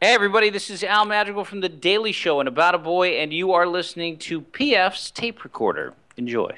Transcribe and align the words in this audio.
Hey, 0.00 0.14
everybody, 0.14 0.48
this 0.48 0.70
is 0.70 0.84
Al 0.84 1.06
Madrigal 1.06 1.44
from 1.44 1.58
The 1.60 1.68
Daily 1.68 2.12
Show 2.12 2.38
and 2.38 2.48
About 2.48 2.76
a 2.76 2.78
Boy, 2.78 3.18
and 3.18 3.32
you 3.32 3.50
are 3.50 3.66
listening 3.66 4.16
to 4.18 4.42
PF's 4.42 5.10
Tape 5.10 5.42
Recorder. 5.42 5.92
Enjoy. 6.16 6.52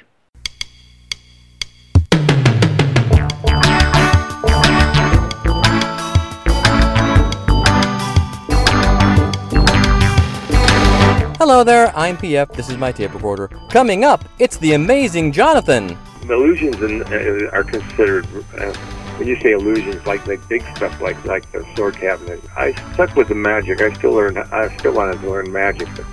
Hello 11.39 11.65
there, 11.65 11.97
I'm 11.97 12.19
PF. 12.19 12.53
This 12.53 12.69
is 12.69 12.77
my 12.77 12.93
tape 12.93 13.15
recorder. 13.15 13.49
Coming 13.71 14.05
up, 14.05 14.23
it's 14.39 14.59
the 14.59 14.75
amazing 14.75 15.33
Jonathan. 15.33 15.97
illusions 16.25 16.77
in, 16.83 17.03
uh, 17.05 17.49
are 17.55 17.65
considered 17.65 18.27
uh, 18.59 18.75
when 19.21 19.29
you 19.29 19.39
say 19.41 19.53
illusions 19.53 20.05
like 20.07 20.27
like 20.27 20.49
big 20.49 20.63
stuff 20.75 20.99
like 21.03 21.23
like 21.27 21.53
the 21.53 21.63
sword 21.77 21.95
cabinet 21.95 22.43
i 22.57 22.73
stuck 22.95 23.15
with 23.15 23.29
the 23.29 23.35
magic 23.35 23.83
i 23.83 23.93
still 23.93 24.13
learned 24.13 24.39
i 24.39 24.75
still 24.79 24.95
wanted 24.95 25.21
to 25.21 25.31
learn 25.31 25.53
magic 25.53 25.87
but 25.95 26.07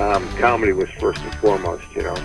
um, 0.00 0.28
comedy 0.36 0.72
was 0.72 0.88
first 1.00 1.20
and 1.22 1.34
foremost 1.36 1.84
you 1.94 2.02
know 2.02 2.16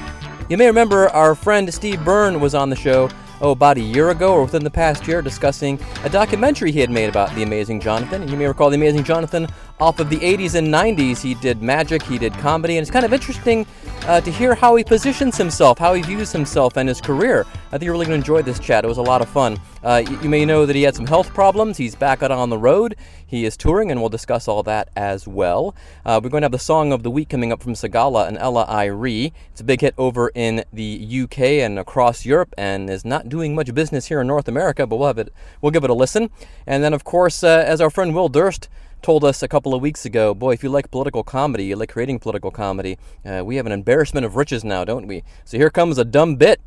You 0.48 0.58
may 0.58 0.68
remember 0.68 1.10
our 1.10 1.34
friend 1.34 1.72
Steve 1.74 2.04
Byrne 2.06 2.40
was 2.40 2.54
on 2.54 2.70
the 2.70 2.76
show 2.76 3.10
oh, 3.42 3.52
about 3.52 3.78
a 3.78 3.82
year 3.82 4.10
ago 4.10 4.34
or 4.34 4.44
within 4.44 4.64
the 4.64 4.70
past 4.70 5.08
year 5.08 5.22
discussing 5.22 5.80
a 6.04 6.10
documentary 6.10 6.72
he 6.72 6.80
had 6.80 6.90
made 6.90 7.10
about 7.10 7.34
the 7.36 7.44
amazing 7.44 7.80
Jonathan. 7.80 8.22
And 8.22 8.32
you 8.32 8.38
may 8.38 8.48
recall 8.48 8.70
the 8.70 8.76
amazing 8.76 9.04
Jonathan 9.04 9.48
off 9.80 10.00
of 10.00 10.10
the 10.10 10.18
80s 10.18 10.56
and 10.56 10.68
90s. 10.68 11.22
He 11.22 11.36
did 11.36 11.62
magic, 11.62 12.04
he 12.04 12.18
did 12.18 12.34
comedy, 12.34 12.78
and 12.78 12.82
it's 12.82 12.92
kind 12.92 13.06
of 13.06 13.14
interesting 13.14 13.66
uh, 14.04 14.22
to 14.22 14.32
hear 14.32 14.56
how 14.56 14.76
he 14.76 14.84
positions 14.84 15.38
himself, 15.38 15.78
how 15.78 15.94
he 15.94 16.02
views 16.02 16.32
himself 16.32 16.78
and 16.78 16.90
his 16.90 17.02
career. 17.02 17.46
I 17.68 17.72
think 17.72 17.84
you're 17.84 17.94
really 17.94 18.06
going 18.06 18.22
to 18.22 18.24
enjoy 18.24 18.42
this 18.42 18.60
chat. 18.60 18.84
It 18.84 18.88
was 18.88 18.98
a 18.98 19.04
lot 19.04 19.22
of 19.22 19.30
fun. 19.30 19.60
Uh, 19.84 20.04
you, 20.08 20.20
you 20.22 20.30
may 20.30 20.46
know 20.46 20.66
that 20.66 20.76
he 20.76 20.84
had 20.84 20.96
some 20.96 21.06
health 21.06 21.34
problems. 21.34 21.78
He's 21.78 21.96
back 21.96 22.22
out 22.24 22.32
on 22.32 22.50
the 22.50 22.58
road. 22.58 22.96
He 23.26 23.46
is 23.46 23.56
touring, 23.56 23.92
and 23.92 24.00
we'll 24.00 24.10
discuss 24.10 24.48
all 24.48 24.64
that 24.64 24.90
as 24.96 25.28
well. 25.28 25.76
Uh, 26.06 26.20
we're 26.22 26.30
going 26.30 26.42
to 26.42 26.46
have 26.46 26.52
the 26.52 26.60
song 26.60 26.92
of 26.92 27.04
the 27.04 27.12
week 27.12 27.30
coming 27.30 27.52
up 27.52 27.62
from 27.62 27.74
Sigala 27.74 28.28
and 28.28 28.38
Ella 28.38 28.66
Eyre. 28.68 29.32
It's 29.52 29.62
a 29.62 29.64
big 29.64 29.82
hit 29.82 29.94
over 29.98 30.32
in 30.34 30.64
the 30.74 31.22
UK 31.24 31.40
and 31.40 31.78
across 31.78 32.26
Europe, 32.26 32.54
and 32.58 32.90
is 32.90 33.06
not 33.06 33.30
doing 33.30 33.56
much 33.56 33.74
business 33.74 34.08
here 34.08 34.20
in 34.20 34.28
North 34.28 34.48
America. 34.48 34.88
But 34.88 34.98
we'll 34.98 35.08
have 35.08 35.20
it. 35.20 35.32
We'll 35.62 35.72
give 35.72 35.84
it 35.84 35.90
a 35.90 35.94
listen. 35.94 36.32
And 36.66 36.84
then, 36.84 36.94
of 36.94 37.04
course, 37.04 37.44
uh, 37.44 37.64
as 37.66 37.80
our 37.80 37.90
friend 37.90 38.16
Will 38.16 38.30
Durst 38.30 38.68
told 39.02 39.24
us 39.24 39.42
a 39.42 39.48
couple 39.48 39.74
of 39.74 39.82
weeks 39.82 40.06
ago, 40.06 40.34
boy, 40.34 40.54
if 40.54 40.64
you 40.64 40.70
like 40.70 40.92
political 40.92 41.24
comedy, 41.24 41.66
you 41.66 41.76
like 41.76 41.90
creating 41.90 42.20
political 42.20 42.52
comedy, 42.52 42.98
uh, 43.26 43.44
we 43.46 43.56
have 43.56 43.66
an 43.66 43.72
embarrassment 43.72 44.26
of 44.26 44.36
riches 44.36 44.64
now, 44.64 44.84
don't 44.84 45.08
we? 45.08 45.24
So 45.46 45.58
here 45.58 45.70
comes 45.70 45.98
a 45.98 46.06
dumb 46.06 46.36
bit. 46.36 46.60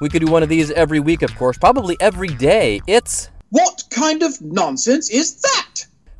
We 0.00 0.08
could 0.08 0.24
do 0.24 0.32
one 0.32 0.42
of 0.42 0.48
these 0.48 0.72
every 0.72 0.98
week, 0.98 1.22
of 1.22 1.32
course, 1.36 1.56
probably 1.56 1.96
every 2.00 2.26
day. 2.26 2.80
It's. 2.88 3.30
What 3.50 3.84
kind 3.90 4.24
of 4.24 4.40
nonsense 4.40 5.10
is 5.10 5.40
that? 5.42 5.71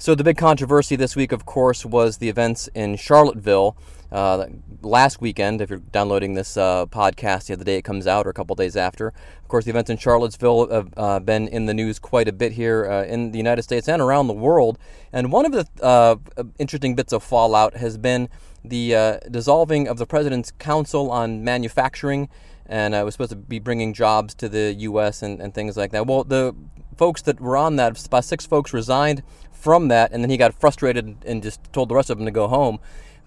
So, 0.03 0.17
the 0.17 0.25
big 0.25 0.37
controversy 0.37 0.97
this 0.97 1.15
week, 1.15 1.31
of 1.31 1.47
course, 1.47 1.87
was 1.87 2.19
the 2.19 2.29
events 2.29 2.69
in 2.75 2.97
Charlottesville 2.97 3.77
uh, 4.11 4.47
last 4.81 5.21
weekend. 5.21 5.61
If 5.61 5.71
you're 5.71 5.79
downloading 5.79 6.35
this 6.35 6.57
uh, 6.57 6.87
podcast 6.87 7.47
the 7.47 7.53
other 7.53 7.63
day 7.63 7.77
it 7.77 7.83
comes 7.83 8.09
out, 8.09 8.27
or 8.27 8.31
a 8.31 8.35
couple 8.35 8.57
days 8.57 8.77
after. 8.77 9.13
Of 9.43 9.47
course, 9.47 9.65
the 9.65 9.71
events 9.71 9.91
in 9.91 9.99
Charlottesville 9.99 10.71
have 10.71 10.93
uh, 10.97 11.21
been 11.21 11.47
in 11.47 11.67
the 11.67 11.73
news 11.73 12.01
quite 12.01 12.27
a 12.27 12.33
bit 12.33 12.51
here 12.51 12.85
uh, 12.91 13.05
in 13.05 13.31
the 13.31 13.39
United 13.39 13.63
States 13.63 13.89
and 13.89 14.03
around 14.03 14.27
the 14.27 14.35
world. 14.35 14.77
And 15.13 15.31
one 15.31 15.47
of 15.47 15.53
the 15.53 15.69
uh, 15.81 16.17
interesting 16.59 16.97
bits 16.97 17.13
of 17.13 17.23
fallout 17.23 17.77
has 17.77 17.97
been 17.97 18.29
the 18.65 18.97
uh, 18.97 19.19
dissolving 19.31 19.87
of 19.87 19.99
the 19.99 20.07
President's 20.07 20.51
Council 20.51 21.13
on 21.13 21.45
Manufacturing 21.45 22.29
and 22.67 22.93
uh, 22.93 23.03
was 23.05 23.15
supposed 23.15 23.31
to 23.31 23.37
be 23.37 23.61
bringing 23.61 23.93
jobs 23.95 24.35
to 24.35 24.49
the 24.49 24.75
U.S. 24.79 25.23
And, 25.23 25.41
and 25.41 25.55
things 25.55 25.77
like 25.77 25.93
that. 25.93 26.09
Well, 26.09 26.25
the 26.25 26.57
folks 26.97 27.23
that 27.23 27.41
were 27.41 27.57
on 27.57 27.77
that, 27.77 28.05
about 28.05 28.25
six 28.25 28.47
folks 28.47 28.73
resigned 28.73 29.23
from 29.63 29.89
that, 29.89 30.13
and 30.13 30.23
then 30.23 30.31
he 30.31 30.37
got 30.37 30.55
frustrated 30.55 31.17
and 31.25 31.43
just 31.43 31.61
told 31.73 31.89
the 31.89 31.95
rest 31.95 32.11
of 32.11 32.19
them 32.19 32.27
to 32.27 32.33
go 32.33 32.49
home. 32.49 32.79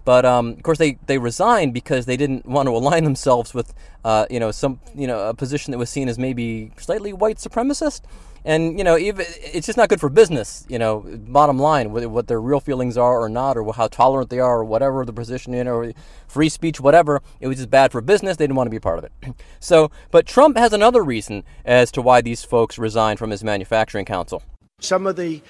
But 0.04 0.24
um, 0.24 0.50
of 0.50 0.62
course, 0.62 0.78
they, 0.78 0.98
they 1.06 1.18
resigned 1.18 1.74
because 1.74 2.06
they 2.06 2.16
didn't 2.16 2.46
want 2.46 2.68
to 2.68 2.76
align 2.76 3.02
themselves 3.02 3.52
with, 3.52 3.74
uh, 4.04 4.26
you 4.30 4.38
know, 4.38 4.52
some 4.52 4.78
you 4.94 5.08
know 5.08 5.28
a 5.28 5.34
position 5.34 5.72
that 5.72 5.78
was 5.78 5.90
seen 5.90 6.08
as 6.08 6.16
maybe 6.16 6.70
slightly 6.78 7.12
white 7.12 7.38
supremacist, 7.38 8.02
and 8.44 8.78
you 8.78 8.84
know, 8.84 8.96
even 8.96 9.26
it's 9.40 9.66
just 9.66 9.76
not 9.76 9.88
good 9.88 9.98
for 9.98 10.08
business. 10.08 10.64
You 10.68 10.78
know, 10.78 11.00
bottom 11.00 11.58
line, 11.58 11.90
what, 11.90 12.28
their 12.28 12.40
real 12.40 12.60
feelings 12.60 12.96
are 12.96 13.20
or 13.20 13.28
not, 13.28 13.56
or 13.56 13.74
how 13.74 13.88
tolerant 13.88 14.30
they 14.30 14.38
are, 14.38 14.60
or 14.60 14.64
whatever 14.64 15.04
the 15.04 15.12
position, 15.12 15.52
in, 15.52 15.66
or 15.66 15.92
free 16.28 16.48
speech, 16.50 16.78
whatever. 16.78 17.20
It 17.40 17.48
was 17.48 17.56
just 17.56 17.70
bad 17.70 17.90
for 17.90 18.00
business. 18.00 18.36
They 18.36 18.44
didn't 18.44 18.56
want 18.56 18.68
to 18.68 18.70
be 18.70 18.78
part 18.78 18.98
of 18.98 19.04
it. 19.04 19.12
so, 19.58 19.90
but 20.12 20.26
Trump 20.26 20.56
has 20.56 20.72
another 20.72 21.02
reason 21.02 21.42
as 21.64 21.90
to 21.90 22.00
why 22.00 22.20
these 22.20 22.44
folks 22.44 22.78
resigned 22.78 23.18
from 23.18 23.30
his 23.30 23.42
manufacturing 23.42 24.04
council. 24.04 24.44
Some 24.78 25.08
of 25.08 25.16
the 25.16 25.42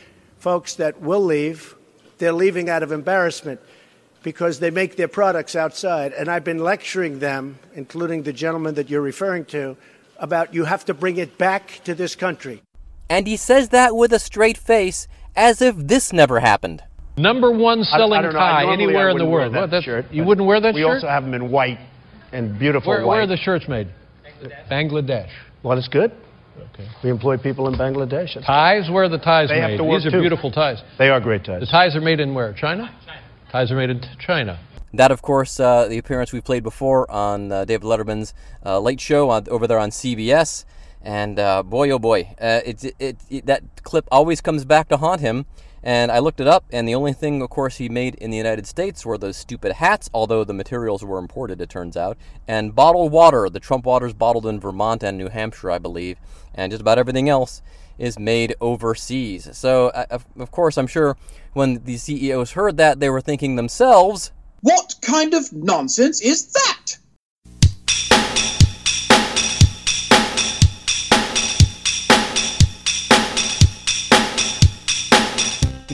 folks 0.47 0.77
that 0.77 1.01
will 1.01 1.25
leave, 1.25 1.75
they're 2.19 2.33
leaving 2.33 2.71
out 2.71 2.85
of 2.85 2.93
embarrassment 2.93 3.59
because 4.23 4.61
they 4.61 4.71
make 4.71 4.95
their 4.95 5.09
products 5.09 5.57
outside. 5.57 6.13
And 6.13 6.29
I've 6.29 6.45
been 6.45 6.61
lecturing 6.63 7.19
them, 7.19 7.59
including 7.75 8.23
the 8.23 8.33
gentleman 8.33 8.77
that 8.77 8.89
you're 8.89 9.01
referring 9.01 9.45
to, 9.47 9.77
about 10.19 10.55
you 10.55 10.63
have 10.65 10.85
to 10.85 10.95
bring 10.95 11.17
it 11.17 11.37
back 11.37 11.81
to 11.83 11.97
this 11.97 12.15
country. 12.15 12.63
And 13.11 13.27
he 13.27 13.37
says 13.37 13.71
that 13.71 13.97
with 13.97 14.13
a 14.13 14.21
straight 14.21 14.57
face, 14.57 15.09
as 15.35 15.61
if 15.61 15.75
this 15.77 16.13
never 16.13 16.39
happened. 16.39 16.81
Number 17.17 17.51
one 17.51 17.83
selling 17.83 18.21
I 18.21 18.23
don't 18.23 18.33
tie 18.33 18.63
Normally 18.63 18.85
anywhere 18.85 19.09
I 19.09 19.11
in 19.11 19.19
the 19.19 19.25
world. 19.27 19.53
wear 19.53 19.63
that 19.63 19.71
that's- 19.73 19.83
shirt, 19.83 20.05
you 20.13 20.23
wouldn't 20.23 20.47
wear 20.47 20.61
that 20.61 20.75
we 20.75 20.83
shirt? 20.83 20.89
We 20.91 20.95
also 20.95 21.09
have 21.09 21.25
them 21.25 21.35
in 21.35 21.51
white 21.51 21.81
and 22.31 22.57
beautiful 22.57 22.91
where, 22.91 23.01
white. 23.01 23.09
where 23.09 23.23
are 23.23 23.27
the 23.27 23.37
shirts 23.37 23.67
made? 23.67 23.89
Bangladesh. 24.71 25.31
well, 25.65 25.77
it's 25.77 25.89
good. 25.89 26.13
Okay. 26.75 26.89
We 27.05 27.11
employ 27.11 27.37
people 27.39 27.69
in 27.69 27.75
Bangladesh. 27.75 28.31
It's- 28.37 28.45
Ties? 28.45 28.91
Where 28.91 29.05
are 29.05 29.09
the 29.09 29.19
ties 29.19 29.49
They 29.49 29.61
made? 29.61 29.71
have 29.71 29.79
to 29.79 29.85
work 29.85 29.99
These 30.03 30.07
are 30.07 30.11
too. 30.17 30.21
beautiful 30.21 30.51
ties. 30.51 30.83
They 30.99 31.09
are 31.09 31.21
great 31.21 31.45
ties. 31.45 31.61
The 31.61 31.67
ties 31.67 31.95
are 31.97 32.01
made 32.01 32.21
in 32.21 32.35
where? 32.35 32.53
China? 32.53 32.91
Ties 33.53 33.71
are 33.71 33.77
made 33.77 33.91
in 33.91 34.01
China. 34.19 34.59
That, 34.95 35.11
of 35.11 35.21
course, 35.23 35.61
uh, 35.61 35.89
the 35.89 35.99
appearance 35.99 36.33
we 36.33 36.41
played 36.41 36.63
before 36.63 37.11
on 37.11 37.53
uh, 37.53 37.65
David 37.65 37.85
Letterman's 37.87 38.33
uh, 38.65 38.79
Late 38.81 39.01
Show 39.01 39.29
on, 39.31 39.47
over 39.49 39.67
there 39.67 39.79
on 39.79 39.91
CBS. 39.91 40.65
And 41.03 41.39
uh, 41.39 41.63
boy, 41.63 41.91
oh 41.91 41.99
boy, 41.99 42.35
uh, 42.41 42.61
it, 42.65 42.83
it, 42.99 43.17
it, 43.31 43.47
that 43.47 43.63
clip 43.83 44.07
always 44.11 44.41
comes 44.41 44.65
back 44.65 44.89
to 44.89 44.97
haunt 44.97 45.21
him. 45.21 45.47
And 45.87 46.11
I 46.11 46.19
looked 46.19 46.41
it 46.41 46.49
up, 46.49 46.65
and 46.73 46.89
the 46.89 46.97
only 46.97 47.13
thing, 47.13 47.41
of 47.41 47.49
course, 47.49 47.77
he 47.77 47.89
made 47.89 48.17
in 48.17 48.33
the 48.33 48.37
United 48.37 48.67
States 48.67 49.07
were 49.07 49.17
those 49.17 49.37
stupid 49.37 49.71
hats, 49.71 50.11
although 50.13 50.43
the 50.43 50.53
materials 50.53 51.05
were 51.05 51.17
imported, 51.17 51.61
it 51.61 51.71
turns 51.71 51.97
out, 51.97 52.19
and 52.49 52.75
bottled 52.75 53.13
water. 53.13 53.49
The 53.49 53.61
Trump 53.61 53.85
water's 53.87 54.13
bottled 54.13 54.47
in 54.47 54.59
Vermont 54.59 55.05
and 55.05 55.17
New 55.17 55.29
Hampshire, 55.29 55.71
I 55.71 55.79
believe, 55.79 56.19
and 56.53 56.73
just 56.73 56.81
about 56.81 56.99
everything 56.99 57.29
else 57.29 57.63
is 57.99 58.19
made 58.19 58.57
overseas. 58.61 59.49
So, 59.57 59.91
uh, 59.91 60.07
of, 60.11 60.27
of 60.37 60.51
course, 60.51 60.77
I'm 60.77 60.89
sure 60.89 61.17
when 61.53 61.85
the 61.85 61.99
CEOs 61.99 62.51
heard 62.51 62.79
that, 62.79 62.99
they 62.99 63.09
were 63.09 63.21
thinking 63.21 63.55
themselves, 63.55 64.33
What 64.63 64.97
kind 65.03 65.35
of 65.35 65.53
nonsense 65.53 66.21
is 66.21 66.49
that? 66.49 66.99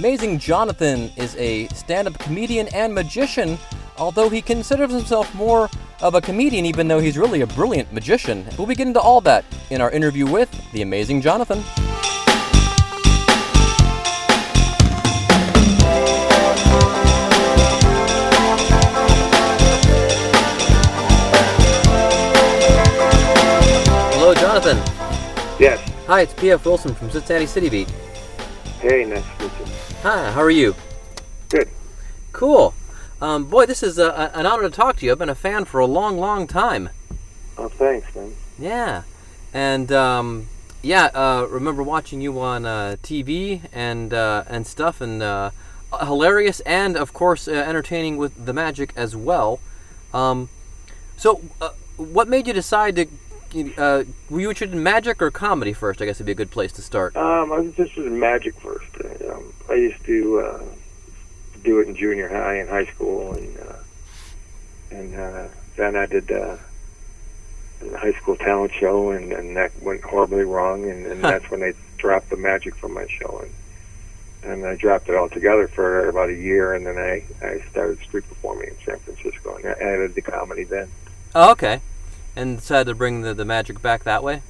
Amazing 0.03 0.37
Jonathan 0.37 1.13
is 1.15 1.37
a 1.37 1.69
stand 1.69 2.09
up 2.09 2.19
comedian 2.19 2.67
and 2.75 2.93
magician, 2.93 3.57
although 3.99 4.29
he 4.29 4.43
considers 4.43 4.91
himself 4.91 5.33
more 5.33 5.71
of 6.01 6.17
a 6.17 6.21
comedian, 6.21 6.67
even 6.67 6.89
though 6.89 6.99
he's 6.99 7.17
really 7.17 7.43
a 7.43 7.47
brilliant 7.47 7.93
magician. 7.93 8.45
We'll 8.59 8.67
be 8.67 8.75
getting 8.75 8.95
to 8.95 9.01
all 9.01 9.21
that 9.21 9.45
in 9.71 9.81
our 9.81 9.93
interview 9.93 10.27
with 10.27 10.51
the 10.73 10.83
amazing 10.83 11.21
Jonathan. 11.21 11.63
Hello, 24.11 24.35
Jonathan. 24.35 24.79
yes 25.61 25.79
Hi, 26.09 26.23
it's 26.23 26.35
P.F. 26.35 26.65
Wilson 26.67 26.93
from 26.93 27.09
Cincinnati 27.09 27.47
City 27.47 27.69
Beat. 27.69 27.89
hey 28.81 29.05
nice 29.05 29.23
to 29.39 29.45
meet 29.45 29.53
you 29.61 29.92
Hi, 30.03 30.33
how 30.33 30.41
are 30.43 30.51
you? 30.51 30.75
good 31.49 31.69
Cool. 32.33 32.75
Um, 33.21 33.45
boy, 33.45 33.67
this 33.67 33.83
is 33.83 33.99
a, 33.99 34.07
a- 34.09 34.39
an 34.39 34.47
honor 34.47 34.63
to 34.63 34.71
talk 34.71 34.97
to 34.97 35.07
you. 35.07 35.13
I've 35.13 35.19
been 35.19 35.29
a 35.29 35.35
fan 35.35 35.65
for 35.65 35.81
a 35.81 35.87
long, 35.87 36.19
long 36.19 36.47
time. 36.47 36.91
oh 37.59 37.69
thanks 37.69 38.15
man 38.17 38.33
Yeah, 38.59 39.03
and 39.53 39.93
um, 39.93 40.49
yeah, 40.83 41.07
uh, 41.15 41.47
remember 41.49 41.83
watching 41.83 42.21
you 42.21 42.41
on 42.41 42.65
uh, 42.67 42.97
TV 43.03 43.61
and 43.73 44.13
uh, 44.13 44.45
and 44.49 44.67
stuff, 44.67 45.01
and 45.01 45.23
uh, 45.23 45.51
hilarious, 46.01 46.61
and 46.61 46.97
of 46.97 47.13
course 47.13 47.47
uh, 47.47 47.53
entertaining 47.53 48.17
with 48.17 48.45
the 48.47 48.53
magic 48.53 48.93
as 48.97 49.15
well. 49.15 49.61
Um, 50.13 50.49
so, 51.17 51.43
uh, 51.61 51.71
what 51.97 52.27
made 52.29 52.47
you 52.49 52.53
decide 52.53 52.97
to? 52.97 53.07
Uh, 53.77 54.05
were 54.31 54.41
you 54.41 54.49
interested 54.49 54.73
in 54.75 54.83
magic 54.83 55.21
or 55.21 55.31
comedy 55.31 55.75
first? 55.75 56.01
I 56.01 56.07
guess 56.07 56.19
would 56.19 56.25
be 56.27 56.33
a 56.33 56.35
good 56.35 56.51
place 56.51 56.73
to 56.73 56.83
start. 56.83 57.15
um, 57.17 57.53
i 57.53 57.59
was 57.59 57.67
interested 57.67 58.07
in 58.07 58.19
magic 58.19 58.59
first 58.59 58.87
i 59.73 59.75
used 59.75 60.05
to 60.05 60.41
uh, 60.41 60.65
do 61.65 61.81
it 61.81 61.89
in 61.89 61.97
junior 61.97 62.29
high 62.29 62.55
and 62.55 62.69
high 62.69 62.87
school 62.87 63.33
and 63.35 63.59
uh, 63.59 63.77
and 64.91 65.15
uh, 65.15 65.49
then 65.77 65.97
i 65.97 66.07
did 66.07 66.31
uh, 66.31 66.57
high 67.97 68.13
school 68.13 68.37
talent 68.37 68.73
show, 68.73 69.11
and, 69.11 69.33
and 69.33 69.57
that 69.57 69.73
went 69.83 70.03
horribly 70.03 70.45
wrong, 70.45 70.89
and, 70.89 71.07
and 71.07 71.23
that's 71.23 71.51
when 71.51 71.61
they 71.61 71.75
dropped 71.99 72.31
the 72.31 72.37
magic 72.37 72.75
from 72.77 72.95
my 72.95 73.07
show, 73.09 73.41
and 73.43 73.53
and 74.45 74.67
I 74.67 74.75
dropped 74.75 75.09
it 75.09 75.15
altogether 75.15 75.69
for 75.69 76.09
about 76.09 76.29
a 76.29 76.35
year, 76.35 76.75
and 76.75 76.85
then 76.87 76.99
I 76.99 77.25
I 77.45 77.61
started 77.71 78.01
street 78.01 78.29
performing 78.29 78.69
in 78.69 78.77
San 78.85 78.99
Francisco, 78.99 79.57
and 79.57 79.67
I 79.67 79.73
added 79.73 80.15
the 80.15 80.23
comedy 80.23 80.65
then. 80.65 80.89
Oh, 81.35 81.53
okay. 81.53 81.81
And 82.35 82.59
decided 82.59 82.91
to 82.91 82.95
bring 82.95 83.23
the, 83.23 83.35
the 83.35 83.45
magic 83.45 83.81
back 83.81 84.05
that 84.05 84.25
way? 84.25 84.43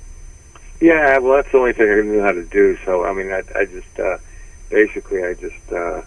Yeah, 0.80 1.18
well, 1.18 1.36
that's 1.36 1.50
the 1.52 1.58
only 1.58 1.72
thing 1.72 1.90
I 1.90 2.00
knew 2.00 2.22
how 2.22 2.32
to 2.32 2.44
do. 2.44 2.78
So 2.84 3.04
I 3.04 3.12
mean, 3.12 3.30
I 3.32 3.42
I 3.54 3.64
just 3.66 3.98
uh, 3.98 4.18
basically 4.72 5.22
I 5.22 5.34
just 5.34 5.70
uh, 5.70 6.02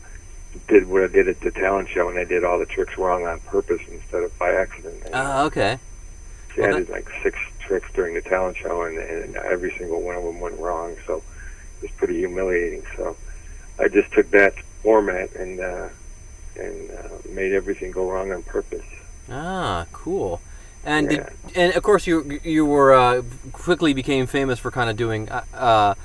did 0.67 0.87
what 0.87 1.03
I 1.03 1.07
did 1.07 1.29
at 1.29 1.39
the 1.39 1.51
talent 1.51 1.87
show, 1.87 2.09
and 2.09 2.19
I 2.19 2.25
did 2.25 2.43
all 2.43 2.59
the 2.59 2.65
tricks 2.65 2.97
wrong 2.97 3.25
on 3.25 3.39
purpose 3.41 3.81
instead 3.89 4.23
of 4.23 4.37
by 4.37 4.51
accident. 4.53 5.03
Oh, 5.13 5.45
okay. 5.45 5.79
See, 6.53 6.61
Well, 6.61 6.75
I 6.75 6.79
did 6.79 6.89
like 6.89 7.09
six 7.23 7.37
tricks 7.59 7.87
during 7.93 8.15
the 8.15 8.21
talent 8.21 8.57
show, 8.57 8.81
and, 8.81 8.97
and 8.97 9.35
every 9.37 9.73
single 9.77 10.01
one 10.01 10.15
of 10.15 10.23
them 10.23 10.39
went 10.41 10.59
wrong. 10.59 10.95
So 11.05 11.17
it 11.17 11.83
was 11.83 11.91
pretty 11.91 12.17
humiliating. 12.17 12.83
So 12.97 13.15
I 13.79 13.87
just 13.87 14.11
took 14.11 14.29
that 14.31 14.55
format 14.81 15.33
and 15.35 15.59
uh, 15.59 15.89
and 16.59 16.91
uh, 16.91 17.09
made 17.29 17.53
everything 17.53 17.91
go 17.91 18.09
wrong 18.09 18.31
on 18.31 18.43
purpose. 18.43 18.85
Ah, 19.29 19.85
cool. 19.93 20.41
And 20.83 21.11
Yeah. 21.11 21.17
did, 21.17 21.55
and 21.55 21.73
of 21.75 21.83
course 21.83 22.07
you 22.07 22.39
you 22.43 22.65
were 22.65 22.93
uh, 22.93 23.21
quickly 23.51 23.93
became 23.93 24.25
famous 24.25 24.59
for 24.59 24.71
kind 24.71 24.89
of 24.89 24.97
doing 24.97 25.29
uh, 25.29 25.43
uh 25.53 25.95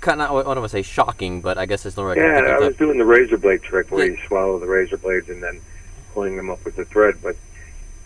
kind 0.00 0.20
of 0.20 0.30
I 0.30 0.34
don't 0.42 0.46
want 0.46 0.62
to 0.64 0.68
say 0.68 0.82
shocking, 0.82 1.40
but 1.40 1.58
I 1.58 1.66
guess 1.66 1.86
it's 1.86 1.96
the 1.96 2.04
right. 2.04 2.16
Yeah, 2.16 2.56
I 2.56 2.58
was 2.58 2.76
doing 2.76 2.98
the 2.98 3.04
razor 3.04 3.36
blade 3.38 3.62
trick 3.62 3.90
where 3.90 4.04
Yeah. 4.06 4.12
you 4.12 4.26
swallow 4.26 4.58
the 4.58 4.66
razor 4.66 4.96
blades 4.98 5.28
and 5.28 5.42
then 5.42 5.60
pulling 6.14 6.36
them 6.36 6.50
up 6.50 6.64
with 6.64 6.76
the 6.76 6.84
thread. 6.84 7.16
But 7.22 7.36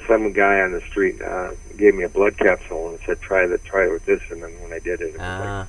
some 0.06 0.32
guy 0.32 0.60
on 0.60 0.72
the 0.72 0.80
street 0.82 1.20
uh, 1.22 1.52
gave 1.76 1.94
me 1.94 2.02
a 2.04 2.08
blood 2.08 2.36
capsule 2.38 2.90
and 2.90 2.98
said, 3.06 3.20
"Try 3.20 3.46
that, 3.46 3.64
try 3.64 3.86
it 3.86 3.90
with 3.92 4.04
this." 4.06 4.22
And 4.30 4.42
then 4.42 4.50
when 4.60 4.72
I 4.72 4.78
did 4.78 5.00
it, 5.00 5.08
it 5.08 5.12
was 5.12 5.18
like 5.20 5.28
Ah, 5.48 5.66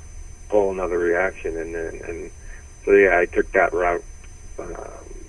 a 0.50 0.52
whole 0.52 0.72
another 0.72 0.98
reaction. 1.00 1.58
And 1.58 1.74
then 1.76 2.02
and 2.08 2.32
so 2.86 2.92
yeah, 2.92 3.18
I 3.20 3.26
took 3.26 3.52
that 3.54 3.72
route, 3.74 4.04
uh, 4.60 4.64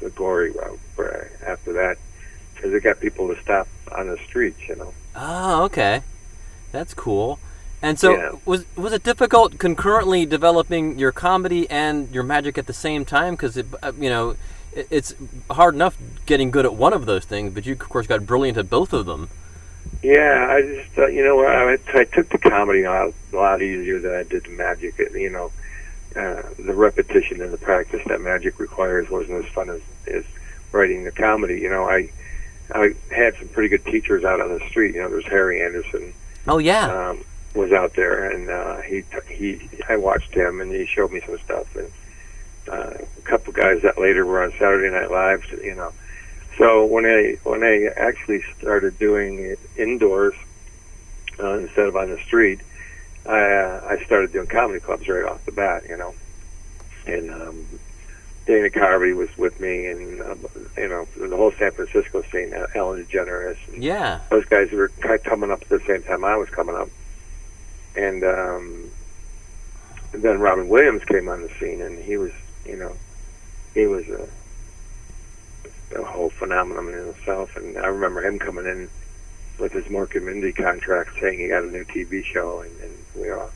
the 0.00 0.10
gory 0.10 0.50
route. 0.50 0.78
For, 0.96 1.30
after 1.44 1.72
that, 1.72 1.98
because 2.54 2.72
it 2.72 2.82
got 2.84 3.00
people 3.00 3.26
to 3.34 3.40
stop 3.42 3.66
on 3.92 4.08
the 4.08 4.16
streets. 4.26 4.60
You 4.68 4.76
know. 4.76 4.94
oh, 5.16 5.64
okay, 5.64 6.02
that's 6.72 6.94
cool. 6.94 7.38
And 7.84 7.98
so 7.98 8.12
Yeah. 8.16 8.32
was 8.46 8.64
was 8.76 8.92
it 8.94 9.02
difficult 9.02 9.58
concurrently 9.58 10.24
developing 10.24 10.98
your 10.98 11.12
comedy 11.12 11.68
and 11.68 12.10
your 12.14 12.22
magic 12.24 12.56
at 12.56 12.66
the 12.66 12.72
same 12.72 13.04
time? 13.04 13.34
Because 13.34 13.58
it 13.58 13.66
uh, 13.82 13.92
you 14.00 14.08
know 14.08 14.36
it, 14.72 14.86
it's 14.90 15.14
hard 15.50 15.74
enough 15.74 15.96
getting 16.24 16.50
good 16.50 16.64
at 16.64 16.74
one 16.74 16.94
of 16.94 17.04
those 17.04 17.26
things, 17.26 17.52
but 17.52 17.66
you 17.66 17.74
of 17.74 17.80
course 17.80 18.06
got 18.06 18.24
brilliant 18.24 18.56
at 18.56 18.70
both 18.70 18.94
of 18.94 19.04
them. 19.04 19.28
Yeah, 20.02 20.46
I 20.50 20.62
just 20.62 20.98
uh, 20.98 21.06
you 21.08 21.22
know 21.22 21.44
I, 21.44 21.76
I 21.92 22.04
took 22.04 22.30
the 22.30 22.38
comedy 22.38 22.86
out 22.86 23.12
a 23.32 23.36
lot 23.36 23.60
easier 23.60 23.98
than 23.98 24.14
I 24.14 24.22
did 24.22 24.44
the 24.44 24.50
magic. 24.50 24.98
You 24.98 25.28
know, 25.30 25.52
uh, 26.16 26.42
the 26.58 26.72
repetition 26.74 27.42
and 27.42 27.52
the 27.52 27.58
practice 27.58 28.00
that 28.06 28.22
magic 28.22 28.58
requires 28.58 29.10
wasn't 29.10 29.44
as 29.44 29.50
fun 29.52 29.68
as, 29.68 29.82
as 30.06 30.24
writing 30.72 31.04
the 31.04 31.12
comedy. 31.12 31.60
You 31.60 31.68
know, 31.68 31.84
I 31.84 32.08
I 32.74 32.94
had 33.10 33.36
some 33.36 33.48
pretty 33.48 33.68
good 33.68 33.84
teachers 33.84 34.24
out 34.24 34.40
on 34.40 34.48
the 34.58 34.66
street. 34.70 34.94
You 34.94 35.02
know, 35.02 35.10
there's 35.10 35.26
Harry 35.26 35.62
Anderson 35.62 36.14
Oh 36.46 36.56
yeah. 36.58 36.86
um, 37.10 37.24
was 37.54 37.72
out 37.72 37.94
there, 37.94 38.30
and 38.30 38.50
uh, 38.50 38.80
he 38.82 39.04
he 39.28 39.68
I 39.88 39.96
watched 39.96 40.34
him, 40.34 40.60
and 40.60 40.72
he 40.72 40.86
showed 40.86 41.12
me 41.12 41.20
some 41.24 41.38
stuff, 41.38 41.74
and 41.76 41.90
uh, 42.68 43.04
a 43.18 43.22
couple 43.22 43.52
guys 43.52 43.82
that 43.82 43.98
later 43.98 44.26
were 44.26 44.42
on 44.42 44.52
Saturday 44.52 44.90
Night 44.90 45.10
Live. 45.10 45.44
You 45.62 45.74
know, 45.74 45.92
so 46.58 46.84
when 46.84 47.06
I 47.06 47.38
when 47.44 47.62
I 47.62 47.86
actually 47.96 48.42
started 48.58 48.98
doing 48.98 49.38
it 49.38 49.58
indoors 49.76 50.34
uh, 51.38 51.58
instead 51.58 51.86
of 51.86 51.96
on 51.96 52.10
the 52.10 52.18
street, 52.18 52.60
I 53.26 53.40
uh, 53.40 53.86
I 53.88 54.04
started 54.04 54.32
doing 54.32 54.46
comedy 54.46 54.80
clubs 54.80 55.08
right 55.08 55.24
off 55.24 55.44
the 55.44 55.52
bat. 55.52 55.84
You 55.88 55.96
know, 55.96 56.14
and 57.06 57.30
um, 57.30 57.66
Dana 58.46 58.68
Carvey 58.68 59.14
was 59.16 59.36
with 59.38 59.58
me, 59.60 59.86
and 59.86 60.20
uh, 60.20 60.34
you 60.76 60.88
know 60.88 61.06
the 61.16 61.36
whole 61.36 61.52
San 61.52 61.70
Francisco 61.72 62.22
scene, 62.30 62.52
uh, 62.52 62.66
Ellen 62.74 63.04
DeGeneres, 63.04 63.56
and 63.68 63.82
yeah. 63.82 64.20
those 64.30 64.44
guys 64.46 64.70
were 64.70 64.88
kind 65.00 65.14
of 65.14 65.22
coming 65.22 65.50
up 65.50 65.62
at 65.62 65.68
the 65.68 65.80
same 65.86 66.02
time 66.02 66.24
I 66.24 66.36
was 66.36 66.50
coming 66.50 66.74
up. 66.74 66.88
And, 67.96 68.24
um, 68.24 68.90
and 70.12 70.22
then 70.22 70.40
Robin 70.40 70.68
Williams 70.68 71.04
came 71.04 71.28
on 71.28 71.42
the 71.42 71.50
scene, 71.60 71.80
and 71.80 71.98
he 72.02 72.16
was, 72.16 72.32
you 72.64 72.76
know, 72.76 72.96
he 73.74 73.86
was 73.86 74.06
a, 74.08 74.28
a 75.96 76.04
whole 76.04 76.30
phenomenon 76.30 76.88
in 76.88 77.06
himself. 77.06 77.56
And 77.56 77.76
I 77.78 77.86
remember 77.86 78.22
him 78.24 78.38
coming 78.38 78.66
in 78.66 78.88
with 79.58 79.72
his 79.72 79.84
Mork 79.84 80.14
and 80.16 80.26
Mindy 80.26 80.52
contract, 80.52 81.10
saying 81.20 81.38
he 81.38 81.48
got 81.48 81.62
a 81.62 81.66
new 81.66 81.84
TV 81.84 82.24
show, 82.24 82.60
and, 82.60 82.72
and 82.80 82.92
we 83.14 83.30
all, 83.30 83.50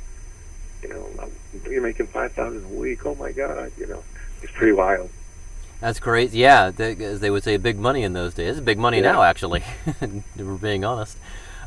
you 0.83 0.89
know, 0.91 1.07
um, 1.21 1.31
you're 1.69 1.83
making 1.83 2.07
five 2.07 2.33
thousand 2.33 2.65
a 2.65 2.69
week. 2.69 3.05
Oh 3.07 3.17
my 3.17 3.33
God, 3.33 3.73
you 3.77 3.87
know, 3.87 4.03
it's 4.43 4.53
pretty 4.53 4.73
wild. 4.73 5.11
That's 5.81 6.01
great. 6.01 6.33
Yeah, 6.33 6.71
they, 6.71 6.95
as 7.05 7.21
they 7.21 7.31
would 7.31 7.45
say, 7.45 7.57
big 7.57 7.79
money 7.79 8.03
in 8.03 8.13
those 8.13 8.35
days. 8.35 8.57
It's 8.57 8.61
big 8.65 8.79
money 8.79 8.99
Yeah. 8.99 9.13
now, 9.13 9.23
actually. 9.23 9.63
We're 10.37 10.57
being 10.57 10.85
honest. 10.85 11.17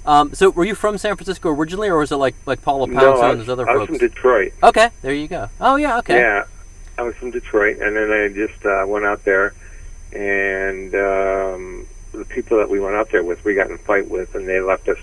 Um, 0.06 0.34
so, 0.34 0.50
were 0.50 0.66
you 0.66 0.76
from 0.76 0.98
San 0.98 1.16
Francisco 1.16 1.50
originally, 1.50 1.90
or 1.90 2.00
was 2.00 2.12
it 2.12 2.16
like 2.16 2.36
like 2.46 2.62
Paula 2.62 2.88
no, 2.88 3.00
Poundstone 3.00 3.30
and 3.30 3.38
was, 3.40 3.48
those 3.48 3.54
other 3.54 3.70
I 3.70 3.76
was 3.76 3.88
from 3.88 3.98
Detroit. 3.98 4.54
okay, 4.64 4.90
there 5.02 5.14
you 5.14 5.28
go. 5.28 5.50
Oh 5.60 5.76
yeah, 5.76 6.00
okay. 6.00 6.20
Yeah, 6.20 6.46
I 6.98 7.04
was 7.04 7.16
from 7.16 7.32
Detroit, 7.32 7.78
and 7.80 7.96
then 7.96 8.12
I 8.12 8.30
just 8.30 8.66
uh, 8.66 8.84
went 8.88 9.06
out 9.06 9.24
there, 9.26 9.54
and 10.12 10.94
um, 10.96 11.88
the 12.14 12.26
people 12.26 12.58
that 12.58 12.70
we 12.70 12.80
went 12.80 12.96
out 12.96 13.12
there 13.12 13.24
with, 13.24 13.44
we 13.46 13.54
got 13.54 13.68
in 13.68 13.74
a 13.74 13.78
fight 13.78 14.10
with, 14.10 14.34
and 14.34 14.48
they 14.48 14.60
left 14.60 14.88
us 14.90 14.98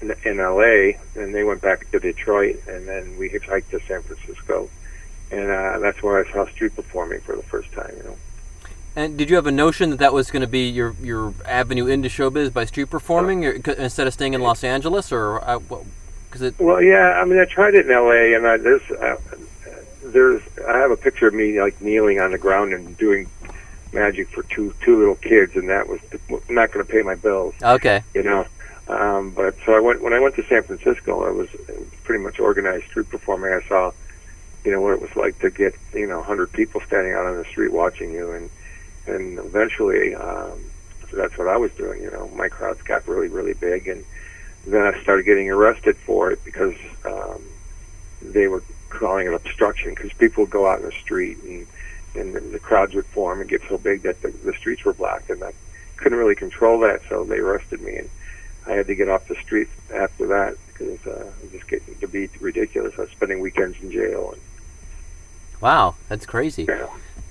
in, 0.00 0.14
in 0.24 0.40
L.A. 0.40 0.98
and 1.14 1.34
they 1.34 1.44
went 1.44 1.60
back 1.60 1.90
to 1.90 1.98
Detroit, 1.98 2.62
and 2.66 2.88
then 2.88 3.16
we 3.18 3.28
hitchhiked 3.28 3.68
to 3.70 3.80
San 3.86 4.02
Francisco, 4.02 4.70
and 5.30 5.50
uh, 5.50 5.78
that's 5.78 6.02
where 6.02 6.24
I 6.24 6.32
saw 6.32 6.46
street 6.46 6.74
performing 6.74 7.20
for 7.20 7.36
the 7.36 7.42
first 7.42 7.70
time. 7.72 7.92
You 7.98 8.02
know. 8.04 8.16
And 8.96 9.16
did 9.16 9.30
you 9.30 9.36
have 9.36 9.46
a 9.46 9.52
notion 9.52 9.90
that 9.90 9.98
that 10.00 10.12
was 10.12 10.30
going 10.30 10.42
to 10.42 10.48
be 10.48 10.68
your 10.68 10.94
your 11.00 11.32
avenue 11.44 11.86
into 11.86 12.08
showbiz 12.08 12.52
by 12.52 12.64
street 12.64 12.90
performing, 12.90 13.46
or, 13.46 13.52
instead 13.52 14.06
of 14.06 14.12
staying 14.12 14.34
in 14.34 14.40
Los 14.40 14.64
Angeles, 14.64 15.12
or 15.12 15.40
because 16.24 16.42
it? 16.42 16.58
Well, 16.58 16.82
yeah, 16.82 17.20
I 17.20 17.24
mean, 17.24 17.38
I 17.38 17.44
tried 17.44 17.74
it 17.74 17.86
in 17.86 17.92
L.A. 17.92 18.34
and 18.34 18.46
I, 18.46 18.56
there's 18.56 18.90
uh, 18.90 19.16
there's 20.04 20.42
I 20.68 20.78
have 20.78 20.90
a 20.90 20.96
picture 20.96 21.28
of 21.28 21.34
me 21.34 21.60
like 21.60 21.80
kneeling 21.80 22.20
on 22.20 22.32
the 22.32 22.38
ground 22.38 22.72
and 22.72 22.96
doing 22.96 23.28
magic 23.92 24.28
for 24.28 24.42
two 24.44 24.74
two 24.80 24.98
little 24.98 25.16
kids, 25.16 25.56
and 25.56 25.68
that 25.68 25.88
was 25.88 26.00
not 26.48 26.72
going 26.72 26.84
to 26.84 26.92
pay 26.92 27.02
my 27.02 27.14
bills. 27.14 27.54
Okay. 27.62 28.02
you 28.14 28.22
know. 28.22 28.46
Um, 28.88 29.30
but 29.30 29.54
so 29.64 29.72
I 29.74 29.80
went 29.80 30.02
when 30.02 30.12
I 30.12 30.18
went 30.18 30.34
to 30.36 30.44
San 30.46 30.64
Francisco. 30.64 31.24
I 31.24 31.30
was, 31.30 31.48
was 31.52 31.86
pretty 32.02 32.24
much 32.24 32.40
organized 32.40 32.86
street 32.86 33.08
performing. 33.08 33.52
I 33.52 33.60
saw, 33.68 33.92
you 34.64 34.72
know, 34.72 34.80
what 34.80 34.94
it 34.94 35.00
was 35.00 35.14
like 35.14 35.38
to 35.40 35.50
get 35.50 35.74
you 35.94 36.08
know 36.08 36.18
100 36.18 36.52
people 36.52 36.80
standing 36.80 37.12
out 37.12 37.26
on 37.26 37.36
the 37.36 37.44
street 37.44 37.72
watching 37.72 38.10
you, 38.10 38.32
and 38.32 38.50
and 39.10 39.38
eventually 39.38 40.14
um, 40.14 40.58
so 41.10 41.16
that's 41.16 41.36
what 41.36 41.48
I 41.48 41.56
was 41.56 41.72
doing. 41.72 42.02
You 42.02 42.10
know, 42.10 42.28
my 42.28 42.48
crowds 42.48 42.82
got 42.82 43.06
really 43.08 43.28
really 43.28 43.54
big, 43.54 43.88
and 43.88 44.04
then 44.66 44.82
I 44.82 45.00
started 45.02 45.24
getting 45.24 45.50
arrested 45.50 45.96
for 45.96 46.30
it 46.30 46.44
because 46.44 46.76
um, 47.04 47.42
they 48.22 48.46
were 48.46 48.62
calling 48.88 49.26
it 49.26 49.34
obstruction 49.34 49.94
because 49.94 50.12
people 50.14 50.44
would 50.44 50.50
go 50.50 50.66
out 50.66 50.80
in 50.80 50.86
the 50.86 50.92
street 50.92 51.38
and 51.42 51.66
and 52.14 52.52
the 52.52 52.58
crowds 52.58 52.94
would 52.94 53.06
form 53.06 53.40
and 53.40 53.48
get 53.48 53.62
so 53.68 53.78
big 53.78 54.02
that 54.02 54.20
the, 54.22 54.30
the 54.44 54.52
streets 54.54 54.84
were 54.84 54.92
blocked, 54.92 55.30
and 55.30 55.42
I 55.42 55.52
couldn't 55.96 56.18
really 56.18 56.34
control 56.34 56.80
that, 56.80 57.02
so 57.08 57.24
they 57.24 57.38
arrested 57.38 57.80
me 57.80 57.96
and. 57.96 58.10
I 58.66 58.72
had 58.72 58.86
to 58.88 58.94
get 58.94 59.08
off 59.08 59.26
the 59.26 59.36
street 59.36 59.68
after 59.92 60.26
that 60.28 60.56
because 60.68 61.04
uh, 61.06 61.32
it 61.38 61.42
was 61.42 61.50
just 61.50 61.68
getting 61.68 61.94
to 61.96 62.06
be 62.06 62.28
ridiculous. 62.40 62.94
I 62.98 63.02
was 63.02 63.10
spending 63.10 63.40
weekends 63.40 63.80
in 63.80 63.90
jail. 63.90 64.32
And, 64.32 64.40
Wow, 65.60 65.96
that's 66.08 66.26
crazy. 66.26 66.68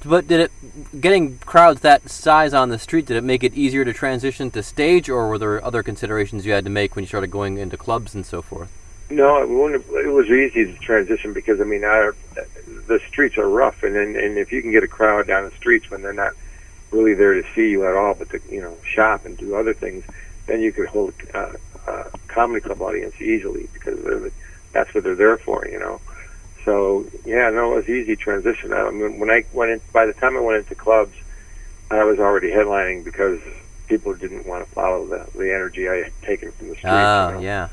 But 0.05 0.27
did 0.27 0.39
it 0.39 1.01
getting 1.01 1.39
crowds 1.39 1.81
that 1.81 2.09
size 2.09 2.53
on 2.53 2.69
the 2.69 2.79
street? 2.79 3.05
Did 3.05 3.17
it 3.17 3.24
make 3.24 3.43
it 3.43 3.53
easier 3.53 3.83
to 3.83 3.91
transition 3.91 4.50
to 4.51 4.63
stage, 4.63 5.09
or 5.09 5.27
were 5.27 5.38
there 5.38 5.63
other 5.63 5.83
considerations 5.83 6.45
you 6.45 6.53
had 6.53 6.63
to 6.63 6.69
make 6.69 6.95
when 6.95 7.03
you 7.03 7.07
started 7.07 7.31
going 7.31 7.57
into 7.57 7.75
clubs 7.75 8.15
and 8.15 8.25
so 8.25 8.41
forth? 8.41 8.71
No, 9.09 9.67
it, 9.67 9.81
it 10.05 10.09
was 10.09 10.27
easy 10.27 10.71
to 10.71 10.79
transition 10.79 11.33
because 11.33 11.59
I 11.59 11.63
mean, 11.63 11.83
our, 11.83 12.15
the 12.88 13.01
streets 13.07 13.38
are 13.38 13.50
rough, 13.50 13.83
and 13.83 13.95
then 13.95 14.15
and 14.15 14.38
if 14.38 14.51
you 14.51 14.62
can 14.62 14.71
get 14.71 14.83
a 14.83 14.88
crowd 14.88 15.27
down 15.27 15.43
the 15.43 15.55
streets 15.55 15.89
when 15.89 16.01
they're 16.01 16.13
not 16.13 16.33
really 16.91 17.13
there 17.13 17.33
to 17.33 17.43
see 17.53 17.69
you 17.69 17.86
at 17.86 17.95
all, 17.95 18.13
but 18.13 18.29
to 18.29 18.39
you 18.50 18.62
know 18.62 18.77
shop 18.86 19.25
and 19.25 19.38
do 19.38 19.55
other 19.55 19.74
things, 19.74 20.05
then 20.45 20.62
you 20.62 20.71
could 20.71 20.88
hold 20.88 21.13
uh, 21.33 21.53
a 21.88 22.09
comedy 22.27 22.62
club 22.62 22.81
audience 22.81 23.19
easily 23.19 23.67
because 23.74 24.31
that's 24.71 24.93
what 24.93 25.03
they're 25.03 25.15
there 25.15 25.38
for, 25.38 25.67
you 25.67 25.79
know. 25.79 26.00
So 26.66 27.06
yeah, 27.25 27.50
no, 27.50 27.74
it 27.74 27.75
was 27.75 27.89
easy 27.89 28.16
transition. 28.16 28.74
I 28.74 28.89
mean, 28.92 29.20
when 29.20 29.30
I 29.30 29.46
went 29.54 29.72
in, 29.72 29.82
by 29.94 30.06
the 30.06 30.13
time 30.13 30.36
I 30.38 30.42
went 30.42 30.58
into 30.58 30.75
clubs, 30.75 31.16
I 31.89 32.04
was 32.04 32.20
already 32.20 32.50
headlining 32.51 33.04
because 33.04 33.39
people 33.88 34.13
didn't 34.13 34.46
want 34.46 34.66
to 34.68 34.72
follow 34.72 35.06
the 35.06 35.28
the 35.38 35.54
energy 35.54 35.89
I 35.89 36.04
had 36.04 36.13
taken 36.22 36.51
from 36.51 36.70
the 36.70 36.75
street. 36.75 36.89
Ah, 36.92 37.30
you 37.30 37.36
know? 37.36 37.42
yeah, 37.42 37.70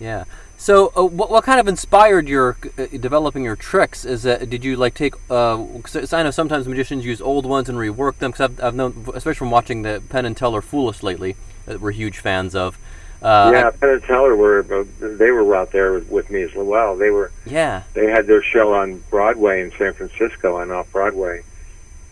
yeah. 0.00 0.24
So, 0.58 0.90
uh, 0.96 1.04
what, 1.04 1.30
what 1.30 1.44
kind 1.44 1.60
of 1.60 1.68
inspired 1.68 2.28
your 2.28 2.56
uh, 2.78 2.86
developing 2.86 3.44
your 3.44 3.56
tricks? 3.56 4.04
Is 4.06 4.22
that 4.22 4.48
did 4.48 4.64
you 4.64 4.76
like 4.76 4.94
take? 4.94 5.14
Uh, 5.30 5.58
'cause 5.82 6.12
I 6.12 6.22
know 6.22 6.30
sometimes 6.30 6.66
magicians 6.66 7.04
use 7.04 7.20
old 7.20 7.44
ones 7.46 7.68
and 7.68 7.76
rework 7.78 8.16
them. 8.18 8.30
Because 8.30 8.50
I've, 8.50 8.64
I've 8.64 8.74
known, 8.74 9.04
especially 9.14 9.34
from 9.34 9.50
watching 9.50 9.82
the 9.82 10.02
Penn 10.08 10.24
and 10.24 10.36
Teller 10.36 10.62
Fool 10.62 10.88
Us 10.88 11.02
lately, 11.02 11.36
that 11.66 11.80
we're 11.80 11.90
huge 11.92 12.18
fans 12.18 12.54
of. 12.54 12.78
Uh, 13.26 13.50
yeah, 13.52 13.70
Penn 13.70 13.88
and 13.88 14.02
Teller 14.04 14.36
were 14.36 14.62
they 15.00 15.32
were 15.32 15.56
out 15.56 15.72
there 15.72 15.98
with, 15.98 16.30
me 16.30 16.42
as 16.42 16.54
well. 16.54 16.96
They 16.96 17.10
were 17.10 17.32
yeah. 17.44 17.82
they 17.92 18.06
had 18.06 18.28
their 18.28 18.40
show 18.40 18.72
on 18.74 19.02
Broadway 19.10 19.62
in 19.62 19.72
San 19.72 19.94
Francisco 19.94 20.58
on 20.58 20.70
off 20.70 20.92
Broadway 20.92 21.42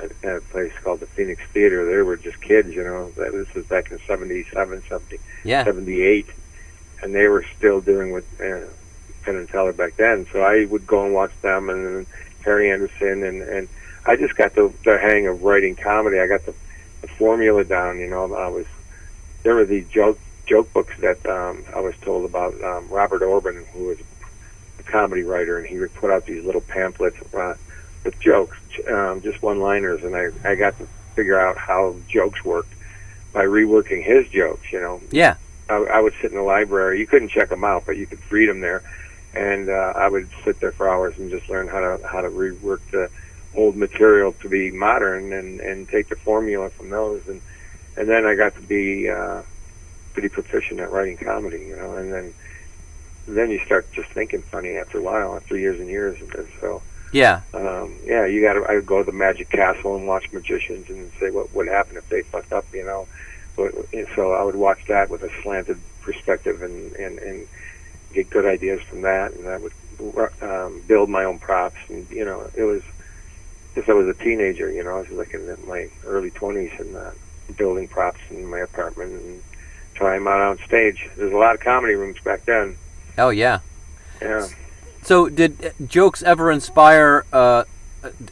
at, 0.00 0.11
at 0.25 0.38
a 0.38 0.40
place 0.40 0.73
called 0.83 0.99
the 0.99 1.06
Phoenix 1.06 1.40
Theater. 1.52 1.87
They 1.87 2.02
were 2.02 2.16
just 2.16 2.40
kids, 2.40 2.75
you 2.75 2.83
know. 2.83 3.11
This 3.12 3.54
was 3.54 3.64
back 3.66 3.92
in 3.92 4.00
77, 4.09 4.83
70, 4.88 5.18
Yeah. 5.44 5.62
78, 5.62 6.26
and 7.00 7.14
they 7.14 7.28
were 7.28 7.44
still 7.56 7.80
doing 7.80 8.11
what 8.11 8.25
uh, 8.40 8.66
Penn 9.23 9.37
and 9.37 9.49
Teller 9.49 9.73
back 9.73 9.94
then. 9.94 10.26
So 10.33 10.42
I 10.42 10.64
would 10.64 10.85
go 10.85 11.04
and 11.04 11.14
watch 11.14 11.30
them, 11.42 11.71
and 11.71 11.87
then 11.87 12.06
Harry 12.44 12.73
Anderson, 12.73 13.23
and 13.23 13.40
and 13.40 13.68
I 14.04 14.16
just 14.16 14.35
got 14.35 14.56
the 14.56 14.75
the 14.85 14.99
hang 14.99 15.28
of 15.28 15.44
writing 15.44 15.76
comedy. 15.76 16.18
I 16.18 16.26
got 16.26 16.44
the, 16.44 16.54
the 17.02 17.09
formula 17.09 17.62
down. 17.62 18.00
You 18.00 18.11
know, 18.11 18.35
I 18.35 18.49
was 18.49 18.66
there 19.44 19.54
were 19.54 19.64
these 19.64 19.87
joke 19.87 20.18
joke 20.46 20.72
books 20.72 20.94
that 21.00 21.24
um, 21.26 21.64
I 21.74 21.80
was 21.80 21.94
told 22.02 22.24
about. 22.24 22.54
Um, 22.62 22.88
Robert 22.88 23.22
Orben, 23.22 23.66
who 23.68 23.86
was 23.86 23.98
a 24.78 24.82
comedy 24.82 25.22
writer, 25.22 25.58
and 25.58 25.66
he 25.66 25.78
would 25.78 25.94
put 25.94 26.10
out 26.10 26.26
these 26.26 26.44
little 26.44 26.60
pamphlets 26.60 27.16
uh, 27.34 27.54
with 28.04 28.18
jokes, 28.20 28.56
um, 28.90 29.22
just 29.22 29.42
one-liners, 29.42 30.04
and 30.04 30.14
I 30.14 30.28
I 30.48 30.54
got 30.54 30.76
to 30.78 30.86
figure 31.14 31.38
out 31.38 31.56
how 31.56 31.96
jokes 32.08 32.44
worked 32.44 32.72
by 33.32 33.44
reworking 33.44 34.04
his 34.04 34.28
jokes. 34.28 34.72
You 34.72 34.80
know, 34.80 35.00
Yeah. 35.10 35.36
I, 35.68 35.76
I 35.76 36.00
would 36.00 36.12
sit 36.20 36.30
in 36.30 36.36
the 36.36 36.42
library. 36.42 37.00
You 37.00 37.06
couldn't 37.06 37.30
check 37.30 37.48
them 37.48 37.64
out, 37.64 37.84
but 37.86 37.96
you 37.96 38.06
could 38.06 38.20
read 38.30 38.48
them 38.48 38.60
there, 38.60 38.82
and 39.32 39.68
uh, 39.68 39.94
I 39.96 40.08
would 40.08 40.28
sit 40.44 40.60
there 40.60 40.72
for 40.72 40.88
hours 40.88 41.18
and 41.18 41.30
just 41.30 41.48
learn 41.48 41.68
how 41.68 41.80
to 41.80 42.06
how 42.06 42.20
to 42.20 42.28
rework 42.28 42.80
the 42.90 43.10
old 43.54 43.76
material 43.76 44.32
to 44.42 44.48
be 44.48 44.70
modern 44.70 45.32
and 45.32 45.60
and 45.60 45.88
take 45.88 46.08
the 46.08 46.16
formula 46.16 46.68
from 46.70 46.90
those, 46.90 47.26
and 47.28 47.40
and 47.96 48.08
then 48.08 48.26
I 48.26 48.34
got 48.34 48.54
to 48.56 48.60
be 48.62 49.08
uh, 49.08 49.42
pretty 50.14 50.28
proficient 50.30 50.80
at 50.80 50.90
writing 50.90 51.18
comedy, 51.18 51.66
you 51.68 51.76
know, 51.76 51.97
and 51.97 52.12
then 52.12 52.35
then 53.26 53.50
you 53.50 53.59
start 53.64 53.90
just 53.92 54.09
thinking 54.11 54.42
funny 54.42 54.76
after 54.76 54.99
a 54.99 55.02
while, 55.02 55.35
after 55.37 55.56
years 55.56 55.80
and 55.80 55.88
years, 55.88 56.18
and 56.21 56.49
so 56.61 56.83
Yeah. 57.12 57.40
um, 57.54 57.97
yeah, 58.04 58.25
you 58.26 58.40
got 58.40 58.54
to. 58.54 58.64
I 58.64 58.75
would 58.76 58.87
go 58.87 58.99
to 58.99 59.04
the 59.04 59.16
Magic 59.16 59.50
Castle 59.50 59.97
and 59.97 60.06
watch 60.06 60.33
magicians 60.33 60.88
and 60.88 61.11
say 61.21 61.30
what 61.30 61.54
would 61.54 61.68
happen 61.68 61.97
if 61.97 62.09
they 62.09 62.23
fucked 62.23 62.52
up, 62.52 62.66
you 62.73 62.85
know. 62.85 63.06
But, 63.56 63.73
so 64.16 64.33
I 64.33 64.42
would 64.42 64.56
watch 64.56 64.80
that 64.88 65.11
with 65.11 65.23
a 65.23 65.30
slanted 65.42 65.78
perspective 66.02 66.62
and 66.62 66.92
and 66.97 67.18
and 67.18 67.47
get 68.12 68.30
good 68.30 68.44
ideas 68.47 68.80
from 68.83 69.02
that, 69.02 69.33
and 69.33 69.49
I 69.49 69.59
would 69.59 69.73
um, 70.42 70.83
build 70.87 71.09
my 71.09 71.25
own 71.25 71.38
props, 71.38 71.78
and 71.88 72.09
you 72.11 72.25
know, 72.25 72.50
it 72.54 72.64
was 72.64 72.83
since 73.75 73.88
I 73.88 73.92
was 73.92 74.09
a 74.09 74.14
teenager, 74.14 74.71
you 74.71 74.85
know, 74.85 74.97
I 74.97 75.00
was 75.00 75.11
like 75.11 75.35
in 75.35 75.56
my 75.66 75.88
early 76.04 76.30
twenties 76.30 76.73
and 76.78 76.94
uh, 76.94 77.11
building 77.56 77.88
props 77.88 78.21
in 78.30 78.47
my 78.47 78.59
apartment 78.59 79.12
and 79.12 79.42
them 79.98 80.26
out 80.28 80.40
on 80.40 80.58
stage. 80.66 81.08
There's 81.16 81.32
a 81.32 81.36
lot 81.36 81.54
of 81.54 81.60
comedy 81.60 81.94
rooms 81.94 82.18
back 82.20 82.44
then. 82.44 82.76
Oh 83.18 83.30
yeah. 83.30 83.60
Yeah. 84.20 84.48
So, 85.02 85.28
did 85.28 85.64
uh, 85.64 85.70
jokes 85.86 86.22
ever 86.22 86.50
inspire 86.50 87.24
uh, 87.32 87.64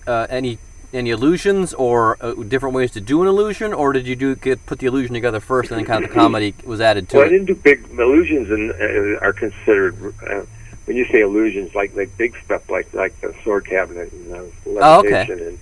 uh, 0.07 0.27
any 0.31 0.59
any 0.93 1.11
illusions 1.11 1.73
or 1.75 2.17
uh, 2.21 2.33
different 2.35 2.75
ways 2.75 2.91
to 2.93 3.01
do 3.01 3.23
an 3.23 3.29
illusion, 3.29 3.73
or 3.73 3.93
did 3.93 4.07
you 4.07 4.15
do 4.17 4.35
get 4.37 4.65
put 4.67 4.79
the 4.79 4.87
illusion 4.87 5.15
together 5.15 5.41
first 5.41 5.71
and 5.71 5.79
then 5.79 5.87
kind 5.87 6.05
of 6.05 6.11
the 6.11 6.15
comedy 6.21 6.55
was 6.65 6.81
added 6.81 7.09
to 7.11 7.17
Well, 7.17 7.25
I 7.25 7.29
it? 7.29 7.31
didn't 7.31 7.47
do 7.47 7.55
big 7.55 7.85
illusions, 7.91 8.51
and 8.51 8.71
uh, 8.73 9.19
are 9.21 9.33
considered 9.33 9.95
uh, 10.27 10.43
when 10.87 10.97
you 10.97 11.05
say 11.07 11.21
illusions, 11.21 11.75
like 11.75 11.95
like 11.95 12.17
big 12.17 12.35
stuff, 12.45 12.69
like 12.71 12.93
like 12.95 13.19
the 13.21 13.35
sword 13.45 13.67
cabinet 13.67 14.11
and 14.13 14.33
uh, 14.33 14.43
Oh, 14.67 14.99
okay. 15.01 15.11
levitation, 15.27 15.47
and 15.49 15.59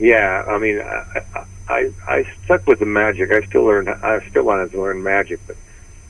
yeah, 0.00 0.44
I 0.48 0.58
mean, 0.58 0.80
I, 0.80 1.22
I 1.68 1.92
I 2.08 2.26
stuck 2.44 2.66
with 2.66 2.78
the 2.80 2.86
magic. 2.86 3.30
I 3.30 3.42
still 3.46 3.64
learned. 3.64 3.88
I 3.90 4.26
still 4.28 4.44
wanted 4.44 4.72
to 4.72 4.80
learn 4.80 5.02
magic, 5.02 5.40
but 5.46 5.56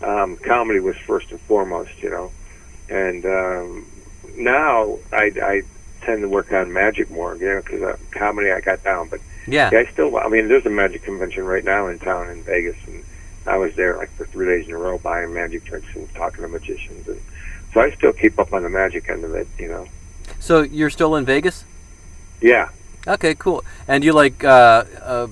um, 0.08 0.36
comedy 0.36 0.80
was 0.80 0.96
first 0.96 1.30
and 1.32 1.40
foremost, 1.42 2.00
you 2.02 2.08
know. 2.10 2.30
And 2.88 3.26
um, 3.26 3.86
now 4.36 4.98
I 5.12 5.32
I 5.42 5.62
tend 6.02 6.22
to 6.22 6.28
work 6.28 6.52
on 6.52 6.72
magic 6.72 7.10
more, 7.10 7.36
you 7.36 7.46
know, 7.48 7.60
because 7.62 7.82
uh, 7.82 7.96
comedy 8.12 8.50
I 8.52 8.60
got 8.60 8.82
down, 8.82 9.08
but 9.08 9.20
Yeah. 9.46 9.68
yeah, 9.72 9.80
I 9.80 9.84
still. 9.86 10.16
I 10.16 10.28
mean, 10.28 10.48
there's 10.48 10.64
a 10.66 10.70
magic 10.70 11.02
convention 11.02 11.44
right 11.44 11.64
now 11.64 11.88
in 11.88 11.98
town 11.98 12.30
in 12.30 12.42
Vegas, 12.44 12.76
and 12.86 13.04
I 13.46 13.56
was 13.56 13.74
there 13.74 13.96
like 13.96 14.10
for 14.12 14.24
three 14.26 14.46
days 14.46 14.68
in 14.68 14.74
a 14.74 14.78
row 14.78 14.98
buying 14.98 15.34
magic 15.34 15.64
tricks 15.64 15.88
and 15.94 16.12
talking 16.14 16.42
to 16.42 16.48
magicians, 16.48 17.08
and 17.08 17.20
so 17.74 17.80
I 17.80 17.90
still 17.90 18.12
keep 18.12 18.38
up 18.38 18.52
on 18.52 18.62
the 18.62 18.70
magic 18.70 19.10
end 19.10 19.24
of 19.24 19.34
it. 19.34 19.48
You 19.58 19.68
know. 19.68 19.88
So 20.38 20.62
you're 20.62 20.90
still 20.90 21.16
in 21.16 21.24
Vegas? 21.26 21.64
Yeah. 22.40 22.68
Okay, 23.06 23.34
cool. 23.34 23.64
And 23.88 24.04
you 24.04 24.12
like 24.12 24.44
uh, 24.44 24.84
uh, 25.02 25.26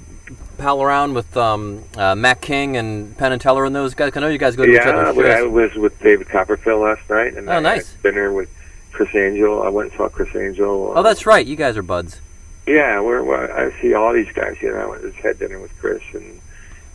pal 0.59 0.83
around 0.83 1.15
with 1.15 1.37
um, 1.37 1.85
uh, 1.97 2.15
Mac 2.15 2.41
King 2.41 2.77
and 2.77 3.17
Penn 3.17 3.33
and 3.33 3.41
Teller 3.41 3.65
and 3.65 3.75
those 3.75 3.95
guys? 3.95 4.13
I 4.17 4.21
know 4.21 4.29
you 4.29 4.39
guys 4.39 4.57
go 4.57 4.65
to 4.65 4.71
each 4.71 4.77
yeah, 4.77 4.91
other's 4.91 5.19
I 5.19 5.43
was 5.43 5.75
with 5.75 5.99
David 6.01 6.29
Copperfield 6.29 6.83
last 6.83 7.09
night, 7.09 7.35
and 7.35 7.49
Oh, 7.49 7.53
I 7.53 7.61
nice. 7.61 7.93
had 7.95 8.03
dinner 8.03 8.33
with 8.33 8.49
Criss 8.93 9.15
Angel. 9.15 9.63
I 9.63 9.69
went 9.69 9.91
and 9.91 9.99
saw 9.99 10.09
Criss 10.09 10.35
Angel. 10.35 10.93
Oh, 10.97 11.03
that's 11.03 11.27
right. 11.27 11.47
You 11.47 11.57
guys 11.57 11.77
are 11.77 11.83
buds. 11.83 12.21
Yeah, 12.67 13.01
we're, 13.01 13.23
we're 13.23 13.51
I 13.51 13.81
see 13.81 13.95
all 13.95 14.13
these 14.13 14.31
guys. 14.33 14.57
You 14.61 14.71
know, 14.71 14.79
I 14.79 14.87
went 14.87 15.03
to 15.03 15.13
had 15.23 15.39
dinner 15.39 15.59
with 15.59 15.77
Chris 15.79 16.03
and 16.13 16.41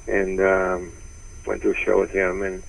and 0.07 0.39
um, 0.41 0.91
went 1.47 1.61
to 1.63 1.71
a 1.71 1.75
show 1.75 1.99
with 1.99 2.11
him, 2.11 2.43
and 2.43 2.61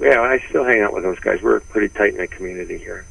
yeah, 0.00 0.20
I 0.20 0.38
still 0.48 0.64
hang 0.64 0.80
out 0.82 0.92
with 0.92 1.02
those 1.04 1.20
guys. 1.20 1.40
We're 1.40 1.56
a 1.56 1.60
pretty 1.60 1.88
tight 1.88 2.14
knit 2.16 2.30
community 2.32 2.76
here. 2.78 3.06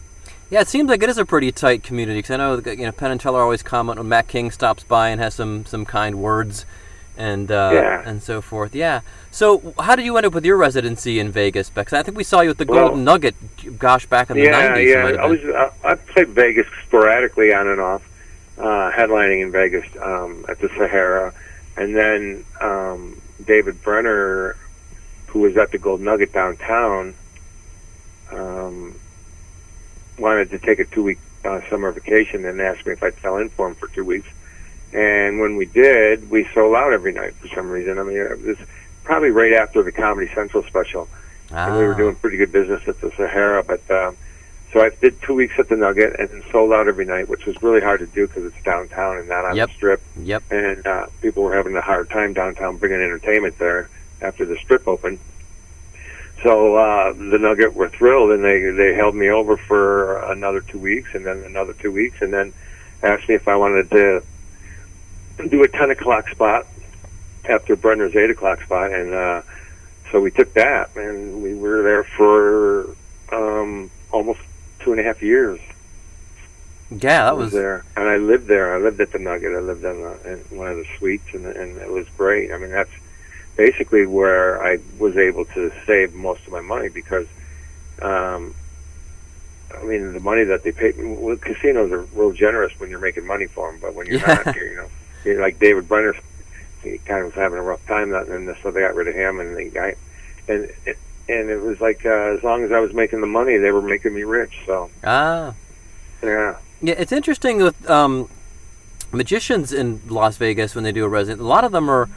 Yeah, 0.49 0.61
it 0.61 0.67
seems 0.67 0.89
like 0.89 1.03
it 1.03 1.09
is 1.09 1.17
a 1.19 1.25
pretty 1.25 1.51
tight 1.51 1.83
community 1.83 2.19
because 2.19 2.31
I 2.31 2.37
know 2.37 2.55
you 2.57 2.85
know 2.85 2.91
Penn 2.91 3.11
and 3.11 3.21
Teller 3.21 3.41
always 3.41 3.61
comment 3.61 3.99
when 3.99 4.09
Mac 4.09 4.27
King 4.27 4.49
stops 4.51 4.83
by 4.83 5.09
and 5.09 5.21
has 5.21 5.35
some 5.35 5.65
some 5.65 5.85
kind 5.85 6.15
words, 6.19 6.65
and 7.17 7.51
uh, 7.51 7.69
Yeah. 7.73 8.01
and 8.03 8.23
so 8.23 8.41
forth. 8.41 8.73
Yeah. 8.73 9.01
So 9.29 9.75
how 9.79 9.95
did 9.95 10.05
you 10.05 10.17
end 10.17 10.25
up 10.25 10.33
with 10.33 10.45
your 10.45 10.57
residency 10.57 11.19
in 11.19 11.29
Vegas? 11.31 11.69
Because 11.69 11.93
I 11.93 12.01
think 12.01 12.17
we 12.17 12.23
saw 12.23 12.41
you 12.41 12.49
at 12.49 12.57
the 12.57 12.65
Well- 12.65 12.87
Golden 12.87 13.03
Nugget. 13.03 13.35
Gosh, 13.77 14.07
back 14.07 14.31
in 14.31 14.37
the 14.37 14.43
yeah, 14.45 14.51
nineties. 14.69 14.89
yeah. 14.89 15.05
I 15.21 15.25
was 15.27 15.39
uh, 15.43 15.71
I 15.83 15.93
played 15.95 16.29
Vegas 16.29 16.65
sporadically 16.87 17.53
on 17.53 17.67
and 17.67 17.79
off, 17.79 18.01
uh, 18.57 18.89
headlining 18.91 19.43
in 19.43 19.51
Vegas 19.51 19.85
um, 20.01 20.45
at 20.49 20.59
the 20.59 20.69
Sahara, 20.69 21.31
and 21.77 21.95
then 21.95 22.43
um, 22.59 23.21
David 23.45 23.83
Brenner, 23.83 24.55
who 25.27 25.41
was 25.41 25.55
at 25.57 25.71
the 25.71 25.77
Gold 25.77 26.01
Nugget 26.01 26.33
downtown, 26.33 27.13
um, 28.31 28.95
wanted 30.19 30.49
to 30.51 30.59
take 30.59 30.79
a 30.79 30.85
two 30.85 31.03
week 31.03 31.19
uh, 31.45 31.61
summer 31.69 31.91
vacation 31.91 32.45
and 32.45 32.59
asked 32.61 32.85
me 32.85 32.93
if 32.93 33.01
I'd 33.03 33.15
fill 33.15 33.37
in 33.37 33.49
for 33.49 33.67
him 33.67 33.75
for 33.75 33.87
two 33.87 34.03
weeks. 34.05 34.27
And 34.93 35.39
when 35.39 35.55
we 35.55 35.65
did, 35.65 36.29
we 36.29 36.47
sold 36.53 36.75
out 36.75 36.93
every 36.93 37.11
night 37.13 37.35
for 37.35 37.47
some 37.49 37.69
reason. 37.69 37.99
I 37.99 38.03
mean, 38.03 38.17
it 38.17 38.41
was 38.41 38.57
probably 39.03 39.29
right 39.29 39.53
after 39.53 39.83
the 39.83 39.91
Comedy 39.91 40.31
Central 40.33 40.63
special 40.63 41.07
and 41.51 41.77
we 41.77 41.83
were 41.83 41.93
Ah. 41.93 41.97
doing 41.97 42.15
pretty 42.15 42.37
good 42.37 42.51
business 42.51 42.87
at 42.87 42.99
the 43.01 43.11
Sahara. 43.17 43.63
But 43.63 43.89
um, 43.89 44.15
so 44.73 44.81
I 44.81 44.89
did 44.89 45.19
two 45.21 45.33
weeks 45.33 45.55
at 45.57 45.67
the 45.69 45.75
Nugget 45.75 46.19
and 46.19 46.43
sold 46.51 46.71
out 46.73 46.87
every 46.87 47.05
night, 47.05 47.27
which 47.27 47.45
was 47.47 47.61
really 47.63 47.81
hard 47.81 48.01
to 48.01 48.05
do 48.07 48.27
because 48.27 48.45
it's 48.45 48.63
downtown 48.63 49.17
and 49.17 49.27
not 49.27 49.45
on 49.45 49.55
Yep. 49.55 49.67
the 49.69 49.73
Strip. 49.75 50.01
Yep. 50.17 50.43
And 50.51 50.85
uh, 50.85 51.07
people 51.21 51.43
were 51.43 51.55
having 51.55 51.75
a 51.75 51.81
hard 51.81 52.09
time 52.09 52.33
downtown 52.33 52.77
bringing 52.77 53.01
entertainment 53.01 53.57
there 53.57 53.89
after 54.21 54.45
the 54.45 54.57
Strip 54.57 54.87
opened. 54.87 55.17
So 56.43 56.75
uh, 56.77 57.13
the 57.13 57.37
Nugget 57.37 57.73
were 57.73 57.89
thrilled, 57.89 58.31
and 58.31 58.43
they 58.43 58.61
they 58.71 58.93
held 58.93 59.15
me 59.15 59.29
over 59.29 59.57
for 59.57 60.19
another 60.31 60.61
two 60.61 60.79
weeks, 60.79 61.09
and 61.13 61.25
then 61.25 61.43
another 61.43 61.73
two 61.73 61.91
weeks, 61.91 62.21
and 62.21 62.31
then 62.31 62.53
asked 63.03 63.27
me 63.27 63.35
if 63.35 63.47
I 63.47 63.55
wanted 63.55 63.89
to 63.91 64.23
do 65.49 65.63
a 65.63 65.67
ten 65.67 65.91
o'clock 65.91 66.29
spot 66.29 66.65
after 67.45 67.75
Brenner's 67.75 68.15
eight 68.15 68.29
o'clock 68.29 68.61
spot, 68.61 68.91
and 68.91 69.13
uh, 69.13 69.41
so 70.11 70.21
we 70.21 70.31
took 70.31 70.53
that, 70.53 70.95
and 70.95 71.43
we 71.43 71.55
were 71.55 71.83
there 71.83 72.03
for 72.03 72.95
um, 73.31 73.91
almost 74.11 74.39
two 74.79 74.91
and 74.91 74.99
a 74.99 75.03
half 75.03 75.21
years. 75.21 75.59
Yeah, 76.91 77.21
I 77.21 77.25
that 77.25 77.37
was 77.37 77.45
was. 77.45 77.53
there, 77.53 77.85
and 77.97 78.07
I 78.07 78.17
lived 78.17 78.47
there. 78.47 78.75
I 78.75 78.79
lived 78.79 78.99
at 79.01 79.11
the 79.11 79.19
Nugget. 79.19 79.51
I 79.55 79.59
lived 79.59 79.83
in, 79.83 80.01
the, 80.01 80.33
in 80.51 80.57
one 80.57 80.69
of 80.69 80.77
the 80.77 80.85
suites, 80.97 81.27
and, 81.33 81.45
and 81.45 81.77
it 81.77 81.91
was 81.91 82.07
great. 82.17 82.51
I 82.51 82.57
mean, 82.57 82.71
that's 82.71 82.89
basically 83.63 84.05
where 84.05 84.63
I 84.63 84.79
was 84.99 85.17
able 85.17 85.43
to 85.43 85.69
save 85.85 86.13
most 86.13 86.47
of 86.47 86.53
my 86.53 86.61
money 86.61 86.87
because, 86.87 87.27
um, 88.01 88.55
I 89.77 89.83
mean, 89.83 90.13
the 90.13 90.21
money 90.21 90.45
that 90.45 90.63
they 90.63 90.71
pay. 90.71 90.93
Well, 90.97 91.35
casinos 91.35 91.91
are 91.91 92.03
real 92.19 92.31
generous 92.31 92.71
when 92.79 92.89
you're 92.89 93.01
making 93.01 93.27
money 93.27 93.47
for 93.47 93.69
them, 93.69 93.81
but 93.81 93.93
when 93.95 94.07
you're 94.07 94.21
Yeah. 94.21 94.41
not, 94.45 94.55
you 94.55 94.75
know, 94.77 94.87
you're 95.25 95.41
like 95.41 95.59
David 95.59 95.89
Brenner, 95.89 96.15
he 96.83 96.99
kind 96.99 97.19
of 97.19 97.25
was 97.25 97.33
having 97.35 97.59
a 97.59 97.61
rough 97.61 97.85
time, 97.85 98.11
that, 98.11 98.27
and 98.29 98.55
so 98.63 98.71
they 98.71 98.79
got 98.79 98.95
rid 98.95 99.09
of 99.09 99.13
him, 99.13 99.41
and 99.41 99.57
the 99.57 99.65
guy, 99.65 99.95
and 100.47 100.71
and 101.27 101.49
it 101.49 101.61
was 101.61 101.81
like 101.81 102.05
uh, 102.05 102.35
as 102.37 102.41
long 102.43 102.63
as 102.63 102.71
I 102.71 102.79
was 102.79 102.93
making 102.93 103.19
the 103.19 103.27
money, 103.27 103.57
they 103.57 103.71
were 103.71 103.81
making 103.81 104.13
me 104.15 104.23
rich. 104.23 104.53
So 104.65 104.89
Ah. 105.03 105.53
yeah. 106.23 106.55
Yeah, 106.81 106.95
it's 106.97 107.11
interesting 107.11 107.57
with 107.61 107.77
um, 107.89 108.29
magicians 109.11 109.73
in 109.73 109.99
Las 110.07 110.37
Vegas 110.37 110.75
when 110.75 110.85
they 110.85 110.93
do 110.93 111.03
a 111.03 111.09
resident. 111.09 111.41
A 111.41 111.45
lot 111.55 111.65
of 111.65 111.73
them 111.73 111.89
are 111.89 112.07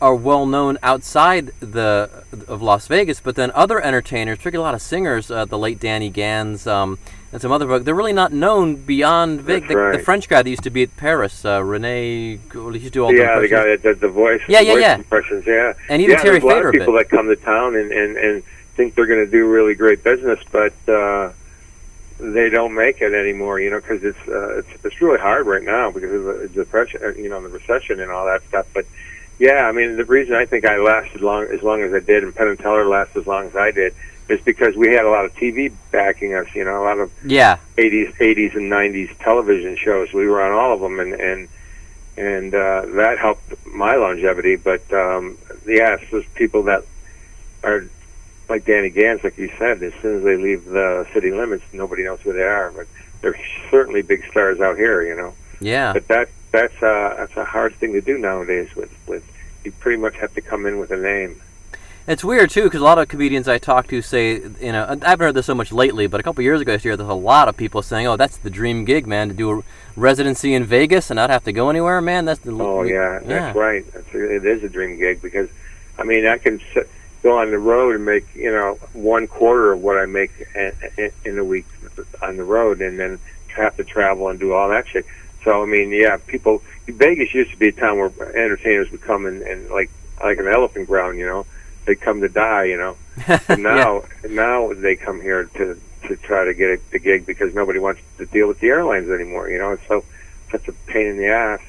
are 0.00 0.14
well 0.14 0.46
known 0.46 0.78
outside 0.82 1.52
the 1.60 2.24
of 2.46 2.62
Las 2.62 2.86
Vegas, 2.86 3.20
but 3.20 3.36
then 3.36 3.50
other 3.54 3.80
entertainers, 3.80 4.38
particularly 4.38 4.64
a 4.64 4.66
lot 4.66 4.74
of 4.74 4.82
singers, 4.82 5.30
uh, 5.30 5.44
the 5.44 5.58
late 5.58 5.80
Danny 5.80 6.10
Gans 6.10 6.66
um, 6.66 6.98
and 7.32 7.42
some 7.42 7.52
other 7.52 7.66
folks, 7.66 7.84
they're 7.84 7.94
really 7.94 8.12
not 8.12 8.32
known 8.32 8.76
beyond 8.76 9.42
Vegas. 9.42 9.68
The, 9.68 9.98
the. 9.98 10.04
French 10.04 10.28
guy 10.28 10.42
that 10.42 10.48
used 10.48 10.62
to 10.62 10.70
be 10.70 10.82
at 10.82 10.96
Paris, 10.96 11.44
uh, 11.44 11.62
Rene, 11.62 12.38
well, 12.54 12.70
he 12.70 12.80
used 12.80 12.84
to 12.86 12.90
do 12.90 13.04
all 13.04 13.10
the 13.10 13.18
yeah, 13.18 13.38
the 13.38 13.48
guy 13.48 13.64
that 13.66 13.82
did 13.82 14.00
the 14.00 14.08
voice, 14.08 14.40
Yeah, 14.48 14.60
yeah, 14.60 14.74
voice 14.74 14.82
yeah. 14.82 14.94
impressions. 14.96 15.46
Yeah, 15.46 15.72
And 15.88 16.00
even 16.02 16.16
yeah, 16.16 16.22
Terry 16.22 16.38
there's 16.38 16.44
a 16.44 16.46
lot 16.46 16.54
Fator 16.54 16.68
of 16.68 16.74
people 16.74 16.94
that 16.94 17.08
come 17.10 17.26
to 17.26 17.36
town 17.36 17.76
and 17.76 17.92
and 17.92 18.16
and 18.16 18.42
think 18.76 18.94
they're 18.94 19.06
going 19.06 19.24
to 19.24 19.30
do 19.30 19.46
really 19.46 19.74
great 19.74 20.02
business, 20.04 20.38
but 20.52 20.72
uh, 20.88 21.32
they 22.18 22.48
don't 22.48 22.74
make 22.74 23.00
it 23.00 23.12
anymore. 23.12 23.60
You 23.60 23.70
know, 23.70 23.80
because 23.80 24.02
it's 24.04 24.28
uh, 24.28 24.58
it's 24.58 24.84
it's 24.84 25.00
really 25.02 25.18
hard 25.18 25.46
right 25.46 25.62
now 25.62 25.90
because 25.90 26.12
of 26.12 26.24
the 26.24 26.48
depression, 26.48 27.00
uh, 27.04 27.08
you 27.08 27.28
know, 27.28 27.40
the 27.42 27.48
recession 27.48 28.00
and 28.00 28.10
all 28.10 28.24
that 28.26 28.42
stuff. 28.48 28.66
But 28.72 28.86
yeah, 29.38 29.66
I 29.68 29.72
mean, 29.72 29.96
the 29.96 30.04
reason 30.04 30.34
I 30.34 30.46
think 30.46 30.64
I 30.64 30.78
lasted 30.78 31.20
long 31.20 31.44
as 31.44 31.62
long 31.62 31.82
as 31.82 31.92
I 31.92 32.00
did, 32.00 32.22
and 32.24 32.34
Penn 32.34 32.48
and 32.48 32.58
Teller 32.58 32.86
lasted 32.86 33.20
as 33.20 33.26
long 33.26 33.46
as 33.46 33.56
I 33.56 33.70
did, 33.70 33.94
is 34.28 34.40
because 34.42 34.76
we 34.76 34.88
had 34.92 35.04
a 35.04 35.10
lot 35.10 35.24
of 35.24 35.34
TV 35.34 35.72
backing 35.90 36.34
us. 36.34 36.46
You 36.54 36.64
know, 36.64 36.82
a 36.82 36.84
lot 36.84 36.98
of 36.98 37.10
Yeah. 37.24 37.58
80s 37.76 38.14
80s 38.16 38.54
and 38.56 38.70
90s 38.70 39.16
television 39.18 39.76
shows. 39.76 40.12
We 40.12 40.26
were 40.26 40.42
on 40.42 40.52
all 40.52 40.72
of 40.72 40.80
them, 40.80 40.98
and 41.00 41.14
and 41.14 41.48
and 42.16 42.54
uh, 42.54 42.82
that 42.96 43.18
helped 43.18 43.54
my 43.66 43.94
longevity. 43.96 44.56
But 44.56 44.92
um, 44.92 45.38
yes, 45.66 46.02
there's 46.10 46.26
people 46.34 46.64
that 46.64 46.84
are 47.62 47.84
like 48.48 48.64
Danny 48.64 48.90
Gans, 48.90 49.22
like 49.22 49.38
you 49.38 49.52
said. 49.58 49.82
As 49.82 49.92
soon 50.02 50.18
as 50.18 50.24
they 50.24 50.36
leave 50.36 50.64
the 50.64 51.06
city 51.12 51.30
limits, 51.30 51.64
nobody 51.72 52.02
knows 52.04 52.20
who 52.22 52.32
they 52.32 52.42
are. 52.42 52.72
But 52.72 52.86
they're 53.20 53.38
certainly 53.70 54.02
big 54.02 54.24
stars 54.30 54.60
out 54.60 54.76
here, 54.76 55.02
you 55.02 55.14
know. 55.14 55.34
Yeah. 55.60 55.92
But 55.92 56.08
that 56.08 56.28
that's 56.50 56.82
uh, 56.82 57.14
that's 57.16 57.36
a 57.36 57.44
hard 57.44 57.74
thing 57.76 57.92
to 57.92 58.00
do 58.00 58.18
nowadays. 58.18 58.74
With 58.74 58.92
with 59.06 59.24
you 59.64 59.72
pretty 59.72 60.00
much 60.00 60.16
have 60.16 60.34
to 60.34 60.40
come 60.40 60.66
in 60.66 60.78
with 60.78 60.90
a 60.90 60.96
name. 60.96 61.40
It's 62.06 62.24
weird 62.24 62.48
too 62.48 62.64
because 62.64 62.80
a 62.80 62.84
lot 62.84 62.98
of 62.98 63.08
comedians 63.08 63.48
I 63.48 63.58
talk 63.58 63.86
to 63.88 64.00
say, 64.00 64.36
you 64.36 64.72
know, 64.72 64.84
I 64.84 65.10
haven't 65.10 65.20
heard 65.20 65.34
this 65.34 65.44
so 65.44 65.54
much 65.54 65.72
lately, 65.72 66.06
but 66.06 66.20
a 66.20 66.22
couple 66.22 66.42
years 66.42 66.58
ago, 66.58 66.74
to 66.74 66.82
hear 66.82 66.96
there's 66.96 67.08
a 67.08 67.12
lot 67.12 67.48
of 67.48 67.56
people 67.56 67.82
saying, 67.82 68.06
"Oh, 68.06 68.16
that's 68.16 68.38
the 68.38 68.48
dream 68.48 68.86
gig, 68.86 69.06
man, 69.06 69.28
to 69.28 69.34
do 69.34 69.58
a 69.58 69.62
residency 69.94 70.54
in 70.54 70.64
Vegas 70.64 71.10
and 71.10 71.16
not 71.16 71.28
have 71.28 71.44
to 71.44 71.52
go 71.52 71.68
anywhere, 71.68 72.00
man. 72.00 72.24
That's 72.24 72.40
the 72.40 72.52
Oh 72.52 72.82
yeah, 72.82 73.20
that's 73.22 73.54
right. 73.54 73.84
That's 73.92 74.14
a, 74.14 74.36
it 74.36 74.46
is 74.46 74.64
a 74.64 74.70
dream 74.70 74.98
gig 74.98 75.20
because, 75.20 75.50
I 75.98 76.04
mean, 76.04 76.26
I 76.26 76.38
can 76.38 76.62
sit, 76.72 76.88
go 77.22 77.38
on 77.38 77.50
the 77.50 77.58
road 77.58 77.94
and 77.94 78.06
make 78.06 78.34
you 78.34 78.52
know 78.52 78.78
one 78.94 79.26
quarter 79.26 79.72
of 79.72 79.82
what 79.82 79.98
I 79.98 80.06
make 80.06 80.30
in, 80.54 80.72
in, 80.96 81.12
in 81.26 81.38
a 81.38 81.44
week 81.44 81.66
on 82.22 82.38
the 82.38 82.44
road, 82.44 82.80
and 82.80 82.98
then 82.98 83.18
have 83.48 83.76
to 83.76 83.84
travel 83.84 84.28
and 84.28 84.40
do 84.40 84.54
all 84.54 84.68
that 84.70 84.88
shit. 84.88 85.04
So 85.48 85.62
I 85.62 85.64
mean, 85.64 85.90
yeah, 85.92 86.18
people. 86.26 86.62
Vegas 86.86 87.32
used 87.32 87.50
to 87.52 87.56
be 87.56 87.68
a 87.68 87.72
town 87.72 87.96
where 87.98 88.10
entertainers 88.36 88.90
would 88.90 89.00
come 89.00 89.24
and, 89.24 89.40
and 89.40 89.70
like 89.70 89.90
like 90.22 90.36
an 90.36 90.46
elephant 90.46 90.86
ground, 90.88 91.16
you 91.18 91.24
know. 91.24 91.46
They 91.86 91.94
come 91.94 92.20
to 92.20 92.28
die, 92.28 92.64
you 92.64 92.76
know. 92.76 92.96
And 93.48 93.62
now 93.62 94.02
now 94.28 94.74
they 94.74 94.94
come 94.94 95.22
here 95.22 95.44
to 95.44 95.80
to 96.06 96.16
try 96.16 96.44
to 96.44 96.52
get 96.52 96.68
a, 96.68 96.80
the 96.90 96.98
gig 96.98 97.24
because 97.24 97.54
nobody 97.54 97.78
wants 97.78 98.02
to 98.18 98.26
deal 98.26 98.46
with 98.46 98.60
the 98.60 98.66
airlines 98.68 99.08
anymore. 99.08 99.48
You 99.48 99.56
know, 99.56 99.70
it's 99.72 99.88
so 99.88 100.04
such 100.50 100.68
a 100.68 100.72
pain 100.86 101.06
in 101.06 101.16
the 101.16 101.28
ass 101.28 101.60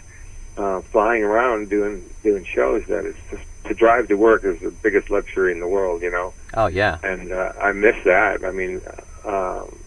uh, 0.57 0.81
flying 0.81 1.24
around 1.24 1.69
doing 1.69 2.03
doing 2.21 2.43
shows 2.43 2.86
that 2.88 3.05
it's 3.05 3.17
just 3.31 3.43
to 3.63 3.74
drive 3.74 4.09
to 4.09 4.15
work 4.15 4.43
is 4.43 4.59
the 4.59 4.71
biggest 4.71 5.09
luxury 5.09 5.53
in 5.53 5.62
the 5.62 5.67
world. 5.69 6.01
You 6.01 6.12
know, 6.12 6.33
Oh 6.53 6.67
yeah. 6.67 6.98
and 7.01 7.31
uh, 7.31 7.53
I 7.62 7.71
miss 7.71 7.95
that. 8.03 8.43
I 8.43 8.51
mean, 8.51 8.81
um, 9.24 9.79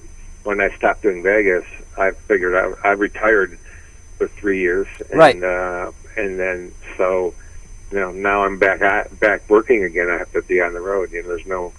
when 0.44 0.62
I 0.62 0.70
stopped 0.78 1.02
doing 1.02 1.22
Vegas, 1.22 1.66
I 1.98 2.12
figured 2.12 2.54
I, 2.54 2.88
I 2.88 2.92
retired 2.92 3.58
for 4.22 4.28
three 4.40 4.60
years, 4.60 4.86
and, 5.10 5.18
Right. 5.18 5.42
Uh, 5.42 5.90
and 6.16 6.38
then 6.38 6.72
so, 6.96 7.34
you 7.90 7.98
know, 7.98 8.12
now 8.12 8.44
I'm 8.44 8.58
back 8.58 8.80
at, 8.82 9.18
back 9.18 9.42
working 9.48 9.82
again. 9.84 10.08
I 10.08 10.18
have 10.18 10.32
to 10.32 10.42
be 10.42 10.60
on 10.60 10.72
the 10.74 10.80
road. 10.80 11.10
You 11.12 11.22
know, 11.22 11.28
there's 11.28 11.46
no 11.46 11.72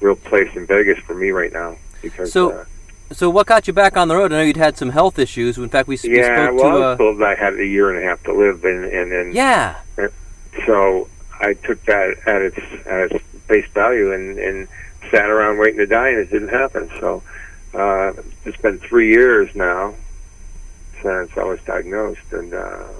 real 0.00 0.16
place 0.16 0.54
in 0.54 0.66
Vegas 0.66 0.98
for 0.98 1.14
me 1.14 1.30
right 1.30 1.52
now 1.52 1.76
because. 2.02 2.32
So, 2.32 2.50
uh, 2.50 2.64
So 3.12 3.30
what 3.30 3.46
got 3.46 3.66
you 3.66 3.72
back 3.72 3.96
on 3.96 4.08
the 4.08 4.16
road? 4.16 4.32
I 4.32 4.36
know 4.36 4.42
you'd 4.42 4.56
had 4.58 4.76
some 4.76 4.90
health 4.90 5.18
issues. 5.18 5.56
In 5.56 5.68
fact, 5.70 5.88
we, 5.88 5.94
s- 5.94 6.02
we 6.04 6.18
yeah, 6.18 6.46
spoke 6.48 6.60
well, 6.60 6.66
I 6.66 6.70
to. 6.72 6.74
was 6.78 6.82
Uh, 6.82 6.96
told 6.98 7.22
I 7.22 7.34
had 7.34 7.54
a 7.54 7.66
year 7.66 7.88
and 7.90 7.98
a 7.98 8.06
half 8.06 8.22
to 8.24 8.32
live, 8.34 8.64
and 8.64 8.84
and 8.84 9.10
then 9.12 9.32
yeah. 9.32 9.76
so 10.66 11.08
I 11.40 11.54
took 11.54 11.82
that 11.86 12.16
at 12.26 12.42
its 12.42 12.58
at 12.86 13.12
its 13.12 13.24
face 13.46 13.66
value 13.72 14.12
and 14.12 14.38
and 14.38 14.68
sat 15.10 15.30
around 15.30 15.56
waiting 15.58 15.78
to 15.78 15.86
die, 15.86 16.08
and 16.08 16.18
it 16.18 16.30
didn't 16.30 16.48
happen. 16.48 16.90
So 17.00 17.22
uh, 17.74 18.12
it's 18.44 18.60
been 18.60 18.78
three 18.78 19.08
years 19.08 19.54
now 19.54 19.94
since 21.02 21.30
I 21.36 21.44
was 21.44 21.60
diagnosed, 21.62 22.32
and 22.32 22.54
um, 22.54 22.94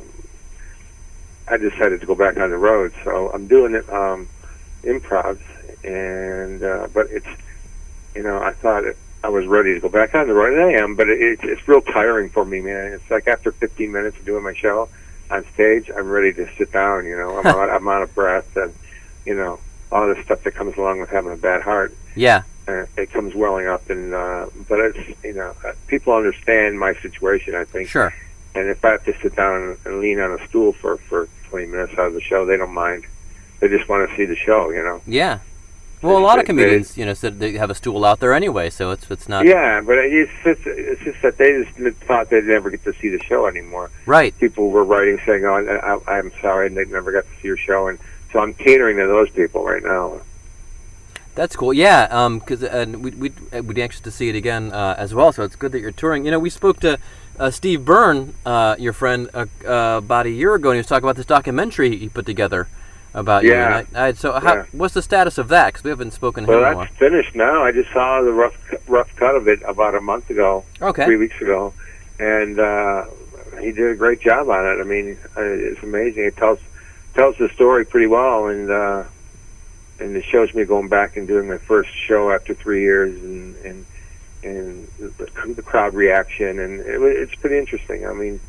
I 1.48 1.56
decided 1.56 2.00
to 2.00 2.06
go 2.06 2.14
back 2.14 2.36
on 2.36 2.50
the 2.50 2.58
road. 2.58 2.92
So 3.04 3.30
I'm 3.32 3.46
doing 3.46 3.74
it 3.74 3.88
um, 3.90 4.28
improvs, 4.82 5.42
and 5.84 6.62
uh, 6.62 6.88
but 6.92 7.08
it's 7.10 7.26
you 8.14 8.22
know 8.22 8.40
I 8.42 8.52
thought 8.52 8.84
it, 8.84 8.96
I 9.24 9.28
was 9.28 9.46
ready 9.46 9.74
to 9.74 9.80
go 9.80 9.88
back 9.88 10.14
on 10.14 10.28
the 10.28 10.34
road, 10.34 10.54
and 10.54 10.62
I 10.62 10.72
am, 10.82 10.94
but 10.94 11.08
it, 11.08 11.20
it's 11.20 11.42
it's 11.44 11.68
real 11.68 11.82
tiring 11.82 12.30
for 12.30 12.44
me, 12.44 12.60
man. 12.60 12.92
It's 12.92 13.10
like 13.10 13.26
after 13.26 13.52
15 13.52 13.90
minutes 13.90 14.16
of 14.18 14.24
doing 14.24 14.44
my 14.44 14.54
show 14.54 14.88
on 15.30 15.44
stage, 15.54 15.90
I'm 15.94 16.08
ready 16.08 16.32
to 16.34 16.48
sit 16.56 16.72
down. 16.72 17.06
You 17.06 17.16
know, 17.16 17.38
I'm 17.38 17.46
out, 17.58 17.70
I'm 17.70 17.88
out 17.88 18.02
of 18.02 18.14
breath, 18.14 18.56
and 18.56 18.74
you 19.24 19.34
know 19.34 19.58
all 19.90 20.06
the 20.12 20.22
stuff 20.22 20.42
that 20.44 20.54
comes 20.54 20.76
along 20.76 21.00
with 21.00 21.10
having 21.10 21.32
a 21.32 21.36
bad 21.36 21.62
heart. 21.62 21.94
Yeah. 22.14 22.42
Uh, 22.68 22.84
it 22.98 23.10
comes 23.10 23.34
welling 23.34 23.66
up, 23.66 23.88
and 23.88 24.12
uh, 24.12 24.46
but 24.68 24.78
it's 24.78 25.24
you 25.24 25.32
know 25.32 25.54
uh, 25.64 25.72
people 25.86 26.12
understand 26.12 26.78
my 26.78 26.92
situation. 26.96 27.54
I 27.54 27.64
think, 27.64 27.88
Sure. 27.88 28.12
and 28.54 28.68
if 28.68 28.84
I 28.84 28.90
have 28.90 29.04
to 29.04 29.14
sit 29.22 29.34
down 29.36 29.78
and 29.86 30.00
lean 30.00 30.20
on 30.20 30.38
a 30.38 30.46
stool 30.48 30.72
for 30.74 30.98
for 30.98 31.28
20 31.48 31.66
minutes 31.66 31.92
out 31.98 32.08
of 32.08 32.12
the 32.14 32.20
show, 32.20 32.44
they 32.44 32.58
don't 32.58 32.74
mind. 32.74 33.04
They 33.60 33.68
just 33.68 33.88
want 33.88 34.08
to 34.10 34.14
see 34.16 34.26
the 34.26 34.36
show, 34.36 34.70
you 34.70 34.82
know. 34.82 35.00
Yeah. 35.06 35.38
Well, 36.02 36.16
a 36.16 36.20
lot 36.20 36.38
of 36.38 36.46
They- 36.46 36.52
they- 36.52 36.62
comedians, 36.62 36.96
you 36.98 37.04
know, 37.06 37.14
said 37.14 37.40
they 37.40 37.52
have 37.52 37.70
a 37.70 37.74
stool 37.74 38.04
out 38.04 38.20
there 38.20 38.32
anyway, 38.34 38.68
so 38.70 38.90
it's 38.90 39.10
it's 39.10 39.28
not 39.30 39.46
Yeah, 39.46 39.80
but 39.80 39.96
it's 39.98 40.30
just 40.44 40.60
it's 40.66 41.00
just 41.02 41.22
that 41.22 41.38
they 41.38 41.64
just 41.64 41.96
thought 42.02 42.28
they'd 42.28 42.44
never 42.44 42.68
get 42.70 42.84
to 42.84 42.92
see 43.00 43.08
the 43.08 43.18
show 43.24 43.46
anymore. 43.46 43.90
right. 44.04 44.32
People 44.38 44.70
were 44.70 44.84
writing 44.84 45.18
saying, 45.24 45.44
"Oh, 45.46 45.54
I, 45.56 46.12
I, 46.12 46.18
I'm 46.18 46.30
sorry, 46.42 46.66
and 46.66 46.76
they 46.76 46.84
never 46.84 47.12
got 47.12 47.24
to 47.24 47.40
see 47.40 47.48
your 47.48 47.56
show," 47.56 47.88
and 47.88 47.98
so 48.30 48.40
I'm 48.40 48.52
catering 48.52 48.98
to 48.98 49.06
those 49.06 49.30
people 49.30 49.64
right 49.64 49.82
now. 49.82 50.20
That's 51.38 51.54
cool. 51.54 51.72
Yeah, 51.72 52.08
um, 52.10 52.40
because 52.40 52.64
uh, 52.64 52.84
we 52.88 53.12
we 53.12 53.32
we'd 53.52 53.74
be 53.74 53.80
anxious 53.80 54.00
to 54.00 54.10
see 54.10 54.28
it 54.28 54.34
again 54.34 54.72
uh, 54.72 54.96
as 54.98 55.14
well. 55.14 55.30
So 55.30 55.44
it's 55.44 55.54
good 55.54 55.70
that 55.70 55.78
you're 55.78 55.92
touring. 55.92 56.24
You 56.24 56.32
know, 56.32 56.40
we 56.40 56.50
spoke 56.50 56.80
to 56.80 56.98
uh, 57.38 57.52
Steve 57.52 57.84
Byrne, 57.84 58.34
uh, 58.44 58.74
your 58.76 58.92
friend, 58.92 59.30
uh, 59.32 59.46
uh, 59.64 59.98
about 59.98 60.26
a 60.26 60.30
year 60.30 60.56
ago, 60.56 60.70
and 60.70 60.74
he 60.74 60.80
was 60.80 60.88
talking 60.88 61.04
about 61.04 61.14
this 61.14 61.26
documentary 61.26 61.96
he 61.96 62.08
put 62.08 62.26
together 62.26 62.66
about 63.14 63.44
you. 63.44 63.50
Yeah. 63.52 63.78
And 63.78 63.96
I, 63.96 64.06
I, 64.08 64.12
so, 64.14 64.32
how, 64.32 64.54
Yeah. 64.56 64.64
what's 64.72 64.94
the 64.94 65.00
status 65.00 65.38
of 65.38 65.46
that? 65.46 65.66
Because 65.66 65.84
we 65.84 65.90
haven't 65.90 66.10
spoken 66.10 66.44
to 66.44 66.50
Well, 66.50 66.72
him 66.72 66.78
that's 66.78 66.96
finished 66.96 67.36
now. 67.36 67.62
I 67.62 67.70
just 67.70 67.92
saw 67.92 68.20
the 68.20 68.32
rough 68.32 68.56
rough 68.88 69.14
cut 69.14 69.36
of 69.36 69.46
it 69.46 69.62
about 69.64 69.94
a 69.94 70.00
month 70.00 70.30
ago, 70.30 70.64
Okay. 70.82 71.04
three 71.04 71.18
weeks 71.18 71.40
ago, 71.40 71.72
and 72.18 72.58
uh, 72.58 73.04
he 73.60 73.70
did 73.70 73.92
a 73.92 73.94
great 73.94 74.20
job 74.20 74.48
on 74.48 74.66
it. 74.66 74.80
I 74.80 74.84
mean, 74.84 75.16
uh, 75.36 75.42
it's 75.42 75.84
amazing. 75.84 76.24
It 76.24 76.36
tells 76.36 76.58
tells 77.14 77.36
the 77.38 77.48
story 77.50 77.84
pretty 77.84 78.08
well, 78.08 78.48
and 78.48 78.68
uh, 78.68 79.04
and 80.00 80.16
it 80.16 80.24
shows 80.24 80.54
me 80.54 80.64
going 80.64 80.88
back 80.88 81.16
and 81.16 81.26
doing 81.26 81.48
my 81.48 81.58
first 81.58 81.90
show 81.94 82.30
after 82.30 82.54
three 82.54 82.82
years, 82.82 83.20
and 83.22 83.56
and 83.56 83.86
and 84.42 84.88
the, 84.98 85.52
the 85.54 85.62
crowd 85.62 85.94
reaction, 85.94 86.58
and 86.58 86.80
it, 86.80 87.00
it's 87.02 87.34
pretty 87.36 87.58
interesting. 87.58 88.06
I 88.06 88.12
mean, 88.12 88.40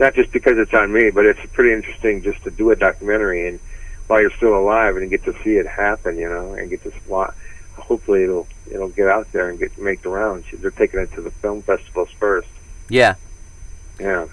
not 0.00 0.14
just 0.14 0.32
because 0.32 0.58
it's 0.58 0.74
on 0.74 0.92
me, 0.92 1.10
but 1.10 1.24
it's 1.24 1.40
pretty 1.52 1.72
interesting 1.72 2.22
just 2.22 2.42
to 2.44 2.50
do 2.50 2.70
a 2.70 2.76
documentary 2.76 3.48
and 3.48 3.60
while 4.08 4.20
you're 4.20 4.32
still 4.32 4.56
alive 4.56 4.96
and 4.96 5.08
get 5.10 5.22
to 5.24 5.34
see 5.44 5.56
it 5.56 5.66
happen, 5.66 6.16
you 6.18 6.28
know, 6.28 6.54
and 6.54 6.70
get 6.70 6.82
to 6.82 6.92
watch. 7.06 7.34
Hopefully, 7.76 8.24
it'll 8.24 8.46
it'll 8.70 8.88
get 8.88 9.08
out 9.08 9.30
there 9.32 9.48
and 9.48 9.58
get 9.58 9.78
make 9.78 10.02
the 10.02 10.08
rounds. 10.08 10.46
They're 10.52 10.70
taking 10.70 11.00
it 11.00 11.12
to 11.12 11.22
the 11.22 11.30
film 11.30 11.62
festivals 11.62 12.10
first. 12.18 12.48
Yeah. 12.88 13.14
Yeah. 14.00 14.26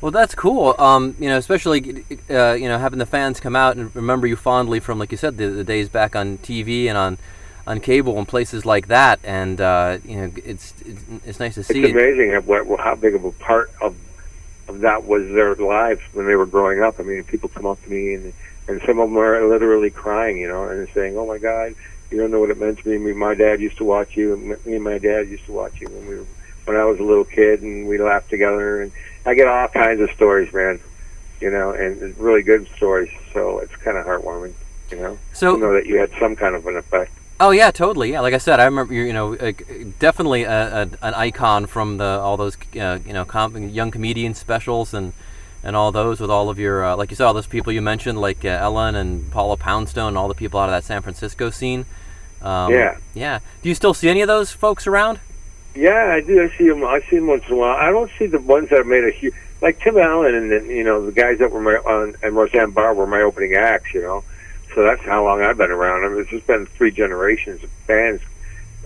Well, 0.00 0.12
that's 0.12 0.34
cool. 0.34 0.74
Um, 0.78 1.16
you 1.18 1.28
know, 1.28 1.38
especially 1.38 2.04
uh, 2.28 2.52
you 2.52 2.68
know 2.68 2.78
having 2.78 2.98
the 2.98 3.06
fans 3.06 3.40
come 3.40 3.56
out 3.56 3.76
and 3.76 3.94
remember 3.96 4.26
you 4.26 4.36
fondly 4.36 4.78
from, 4.78 4.98
like 4.98 5.10
you 5.10 5.16
said, 5.16 5.38
the, 5.38 5.48
the 5.48 5.64
days 5.64 5.88
back 5.88 6.14
on 6.14 6.38
TV 6.38 6.86
and 6.86 6.98
on 6.98 7.18
on 7.66 7.80
cable 7.80 8.18
and 8.18 8.28
places 8.28 8.64
like 8.64 8.88
that. 8.88 9.18
And 9.24 9.60
uh, 9.60 9.98
you 10.04 10.16
know, 10.16 10.32
it's, 10.44 10.74
it's 10.84 11.02
it's 11.24 11.40
nice 11.40 11.54
to 11.54 11.64
see. 11.64 11.80
It's 11.80 11.88
it. 11.88 11.92
amazing 11.92 12.32
how, 12.32 12.40
what, 12.42 12.80
how 12.80 12.94
big 12.94 13.14
of 13.14 13.24
a 13.24 13.32
part 13.32 13.70
of 13.80 13.96
of 14.68 14.80
that 14.80 15.04
was 15.04 15.26
their 15.28 15.54
lives 15.54 16.00
when 16.12 16.26
they 16.26 16.34
were 16.34 16.46
growing 16.46 16.82
up. 16.82 17.00
I 17.00 17.02
mean, 17.02 17.24
people 17.24 17.48
come 17.48 17.66
up 17.66 17.82
to 17.82 17.90
me 17.90 18.14
and 18.14 18.32
and 18.68 18.80
some 18.82 18.98
of 18.98 19.08
them 19.08 19.18
are 19.18 19.46
literally 19.48 19.90
crying, 19.90 20.38
you 20.38 20.48
know, 20.48 20.64
and 20.64 20.88
saying, 20.92 21.16
"Oh 21.16 21.26
my 21.26 21.38
God, 21.38 21.74
you 22.10 22.18
don't 22.18 22.30
know 22.30 22.40
what 22.40 22.50
it 22.50 22.58
meant 22.58 22.78
to 22.80 22.88
me. 22.88 22.98
Me, 22.98 23.12
my 23.12 23.34
dad 23.34 23.60
used 23.60 23.78
to 23.78 23.84
watch 23.84 24.16
you. 24.16 24.34
and 24.34 24.66
Me 24.66 24.74
and 24.74 24.84
my 24.84 24.98
dad 24.98 25.28
used 25.28 25.46
to 25.46 25.52
watch 25.52 25.80
you 25.80 25.88
when 25.88 26.06
we 26.06 26.14
were 26.16 26.26
when 26.64 26.76
I 26.76 26.84
was 26.84 26.98
a 26.98 27.04
little 27.04 27.24
kid, 27.24 27.62
and 27.62 27.88
we 27.88 27.98
laughed 27.98 28.28
together." 28.28 28.82
And 28.82 28.92
I 29.26 29.34
get 29.34 29.46
all 29.48 29.68
kinds 29.68 30.00
of 30.00 30.10
stories, 30.12 30.52
man, 30.52 30.80
you 31.40 31.50
know, 31.50 31.72
and 31.72 32.16
really 32.18 32.42
good 32.42 32.68
stories. 32.76 33.10
So 33.34 33.58
it's 33.58 33.74
kind 33.76 33.96
of 33.98 34.06
heartwarming, 34.06 34.54
you 34.90 34.96
know, 34.98 35.18
So- 35.32 35.54
to 35.56 35.60
know 35.60 35.72
that 35.74 35.86
you 35.86 35.98
had 35.98 36.10
some 36.18 36.36
kind 36.36 36.54
of 36.54 36.66
an 36.66 36.76
effect. 36.76 37.10
Oh 37.38 37.50
yeah, 37.50 37.70
totally. 37.70 38.12
Yeah, 38.12 38.20
like 38.20 38.32
I 38.32 38.38
said, 38.38 38.60
I 38.60 38.64
remember 38.64 38.94
you. 38.94 39.02
You 39.02 39.12
know, 39.12 39.34
definitely 39.98 40.44
a, 40.44 40.84
a, 40.84 40.88
an 41.02 41.12
icon 41.14 41.66
from 41.66 41.98
the 41.98 42.04
all 42.04 42.38
those 42.38 42.56
uh, 42.80 42.98
you 43.04 43.12
know 43.12 43.26
com- 43.26 43.68
young 43.68 43.90
comedian 43.90 44.32
specials 44.34 44.94
and 44.94 45.12
and 45.62 45.76
all 45.76 45.92
those 45.92 46.18
with 46.18 46.30
all 46.30 46.48
of 46.48 46.58
your 46.58 46.82
uh, 46.82 46.96
like 46.96 47.10
you 47.10 47.16
said 47.16 47.26
all 47.26 47.34
those 47.34 47.46
people 47.46 47.74
you 47.74 47.82
mentioned 47.82 48.18
like 48.18 48.42
uh, 48.42 48.48
Ellen 48.48 48.94
and 48.94 49.30
Paula 49.30 49.58
Poundstone 49.58 50.08
and 50.08 50.16
all 50.16 50.28
the 50.28 50.34
people 50.34 50.58
out 50.60 50.70
of 50.70 50.70
that 50.70 50.84
San 50.84 51.02
Francisco 51.02 51.50
scene. 51.50 51.84
Um, 52.40 52.72
Yeah. 52.72 52.96
Yeah. 53.12 53.40
Do 53.62 53.68
you 53.68 53.74
still 53.74 53.92
see 53.92 54.08
any 54.08 54.22
of 54.22 54.28
those 54.28 54.50
folks 54.52 54.86
around? 54.86 55.18
Yeah, 55.76 56.12
I 56.12 56.20
do. 56.20 56.42
I 56.42 56.56
see 56.56 56.68
them. 56.68 56.84
I 56.84 57.00
see 57.10 57.16
them 57.16 57.26
once 57.26 57.44
in 57.46 57.52
a 57.52 57.56
while. 57.56 57.76
I 57.76 57.90
don't 57.90 58.10
see 58.18 58.26
the 58.26 58.40
ones 58.40 58.70
that 58.70 58.78
have 58.78 58.86
made 58.86 59.04
a 59.04 59.10
huge, 59.10 59.34
like 59.60 59.78
Tim 59.80 59.98
Allen 59.98 60.34
and 60.34 60.50
then 60.50 60.66
you 60.66 60.84
know 60.84 61.04
the 61.04 61.12
guys 61.12 61.38
that 61.38 61.50
were 61.50 61.60
my 61.60 61.74
on 61.74 62.16
and 62.22 62.34
Roseanne 62.34 62.70
Barr 62.70 62.94
were 62.94 63.06
my 63.06 63.20
opening 63.20 63.54
acts. 63.54 63.92
You 63.92 64.02
know, 64.02 64.24
so 64.74 64.82
that's 64.82 65.02
how 65.02 65.24
long 65.24 65.42
I've 65.42 65.58
been 65.58 65.70
around. 65.70 66.04
I 66.04 66.08
mean, 66.08 66.20
it's 66.20 66.30
just 66.30 66.46
been 66.46 66.66
three 66.66 66.90
generations 66.90 67.62
of 67.62 67.70
bands 67.86 68.22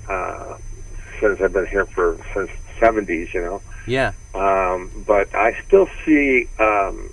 uh, 0.08 0.56
since 1.20 1.40
I've 1.40 1.52
been 1.52 1.66
here 1.66 1.86
for 1.86 2.18
since 2.34 2.50
the 2.50 2.86
'70s. 2.86 3.32
You 3.32 3.42
know. 3.42 3.62
Yeah. 3.86 4.12
Um, 4.34 5.04
but 5.06 5.34
I 5.34 5.60
still 5.66 5.88
see 6.04 6.48
um, 6.58 7.10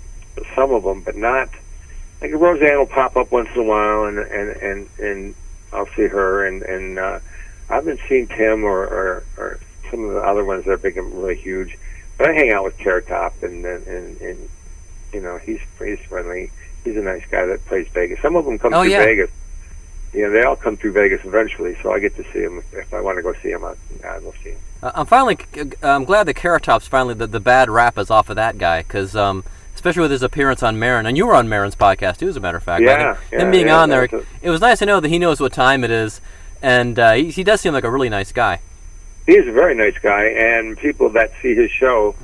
some 0.54 0.72
of 0.72 0.82
them, 0.82 1.02
but 1.02 1.16
not 1.16 1.48
like 2.20 2.32
Roseanne 2.32 2.78
will 2.78 2.86
pop 2.86 3.16
up 3.16 3.30
once 3.30 3.48
in 3.54 3.60
a 3.60 3.64
while, 3.64 4.04
and 4.04 4.18
and 4.18 4.50
and 4.50 4.88
and 4.98 5.34
I'll 5.72 5.88
see 5.94 6.06
her, 6.06 6.46
and 6.46 6.62
and 6.62 6.98
uh, 6.98 7.20
I 7.70 7.74
haven't 7.74 8.00
seen 8.08 8.26
Tim 8.26 8.64
or 8.64 8.82
or 8.82 9.24
some 9.90 10.04
of 10.04 10.12
the 10.12 10.20
other 10.20 10.44
ones 10.44 10.64
that 10.64 10.70
are 10.72 10.76
big 10.78 10.96
and 10.96 11.12
really 11.14 11.36
huge. 11.36 11.78
But 12.16 12.30
I 12.30 12.32
hang 12.32 12.52
out 12.52 12.64
with 12.64 12.76
Carrot 12.78 13.06
Top, 13.06 13.42
and 13.42 13.64
and 13.64 13.86
and, 13.86 14.20
and 14.20 14.48
you 15.12 15.20
know 15.20 15.38
he's 15.38 15.60
he's 15.78 16.00
friendly. 16.00 16.50
He's 16.84 16.96
a 16.96 17.02
nice 17.02 17.24
guy 17.30 17.44
that 17.46 17.64
plays 17.66 17.88
Vegas. 17.88 18.20
Some 18.20 18.36
of 18.36 18.44
them 18.44 18.58
come 18.58 18.72
Oh, 18.74 18.82
through 18.82 18.92
yeah. 18.92 19.04
Vegas. 19.04 19.30
You 20.14 20.22
know, 20.22 20.30
they 20.30 20.42
all 20.42 20.56
come 20.56 20.76
through 20.76 20.92
Vegas 20.92 21.22
eventually, 21.24 21.76
so 21.82 21.92
I 21.92 21.98
get 21.98 22.16
to 22.16 22.24
see 22.32 22.40
them. 22.40 22.62
If 22.72 22.94
I 22.94 23.00
want 23.02 23.18
to 23.18 23.22
go 23.22 23.34
see 23.42 23.52
them, 23.52 23.62
I, 23.64 23.74
I 24.06 24.18
will 24.20 24.32
see 24.42 24.52
them. 24.52 24.60
Uh, 24.82 24.92
I'm 24.94 25.06
finally. 25.06 25.36
I'm 25.82 26.04
glad 26.04 26.24
that 26.24 26.34
Carrot 26.34 26.62
Top's 26.62 26.88
finally 26.88 27.14
the, 27.14 27.26
the 27.26 27.40
bad 27.40 27.68
rap 27.68 27.98
is 27.98 28.10
off 28.10 28.30
of 28.30 28.36
that 28.36 28.56
guy 28.58 28.82
because 28.82 29.14
um, 29.14 29.44
especially 29.74 30.02
with 30.02 30.10
his 30.10 30.22
appearance 30.22 30.62
on 30.62 30.78
Maron, 30.78 31.04
and 31.06 31.16
you 31.16 31.26
were 31.26 31.34
on 31.34 31.48
Maron's 31.48 31.76
podcast 31.76 32.16
too, 32.18 32.28
as 32.28 32.36
a 32.36 32.40
matter 32.40 32.56
of 32.56 32.62
fact. 32.64 32.82
Yeah, 32.82 33.18
yeah, 33.30 33.38
him 33.40 33.50
being 33.50 33.66
yeah, 33.66 33.78
on 33.78 33.90
there, 33.90 34.06
that's 34.06 34.24
it 34.42 34.50
was 34.50 34.60
nice 34.62 34.78
to 34.78 34.86
know 34.86 34.98
that 34.98 35.08
he 35.08 35.18
knows 35.18 35.40
what 35.40 35.52
time 35.52 35.84
it 35.84 35.90
is, 35.90 36.20
and 36.62 36.98
uh, 36.98 37.12
he, 37.12 37.30
he 37.30 37.44
does 37.44 37.60
seem 37.60 37.72
like 37.74 37.84
a 37.84 37.90
really 37.90 38.08
nice 38.08 38.32
guy. 38.32 38.60
He 39.28 39.34
is 39.36 39.46
a 39.46 39.52
very 39.52 39.74
nice 39.74 39.98
guy, 39.98 40.24
and 40.24 40.74
people 40.78 41.10
that 41.10 41.32
see 41.42 41.54
his 41.54 41.70
show, 41.70 42.14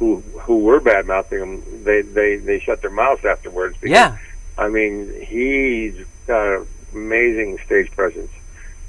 who 0.00 0.16
who 0.40 0.58
were 0.58 0.80
bad 0.80 1.06
mouthing 1.06 1.38
him, 1.40 1.84
they 1.84 2.02
they 2.02 2.34
they 2.34 2.58
shut 2.58 2.80
their 2.82 2.90
mouths 2.90 3.24
afterwards. 3.24 3.76
Because, 3.80 3.92
Yeah. 3.94 4.18
I 4.58 4.68
mean, 4.68 5.24
he's 5.24 5.94
got 6.26 6.44
an 6.48 6.66
amazing 6.92 7.58
stage 7.64 7.92
presence, 7.92 8.32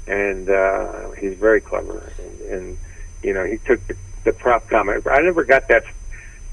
and 0.08 0.50
uh, 0.50 1.10
he's 1.12 1.34
very 1.34 1.60
clever. 1.60 2.12
And, 2.18 2.40
and 2.50 2.78
you 3.22 3.32
know, 3.32 3.44
he 3.44 3.58
took 3.58 3.86
the, 3.86 3.94
the 4.24 4.32
prop 4.32 4.68
comment. 4.68 5.06
I 5.08 5.20
never 5.20 5.44
got 5.44 5.68
that 5.68 5.84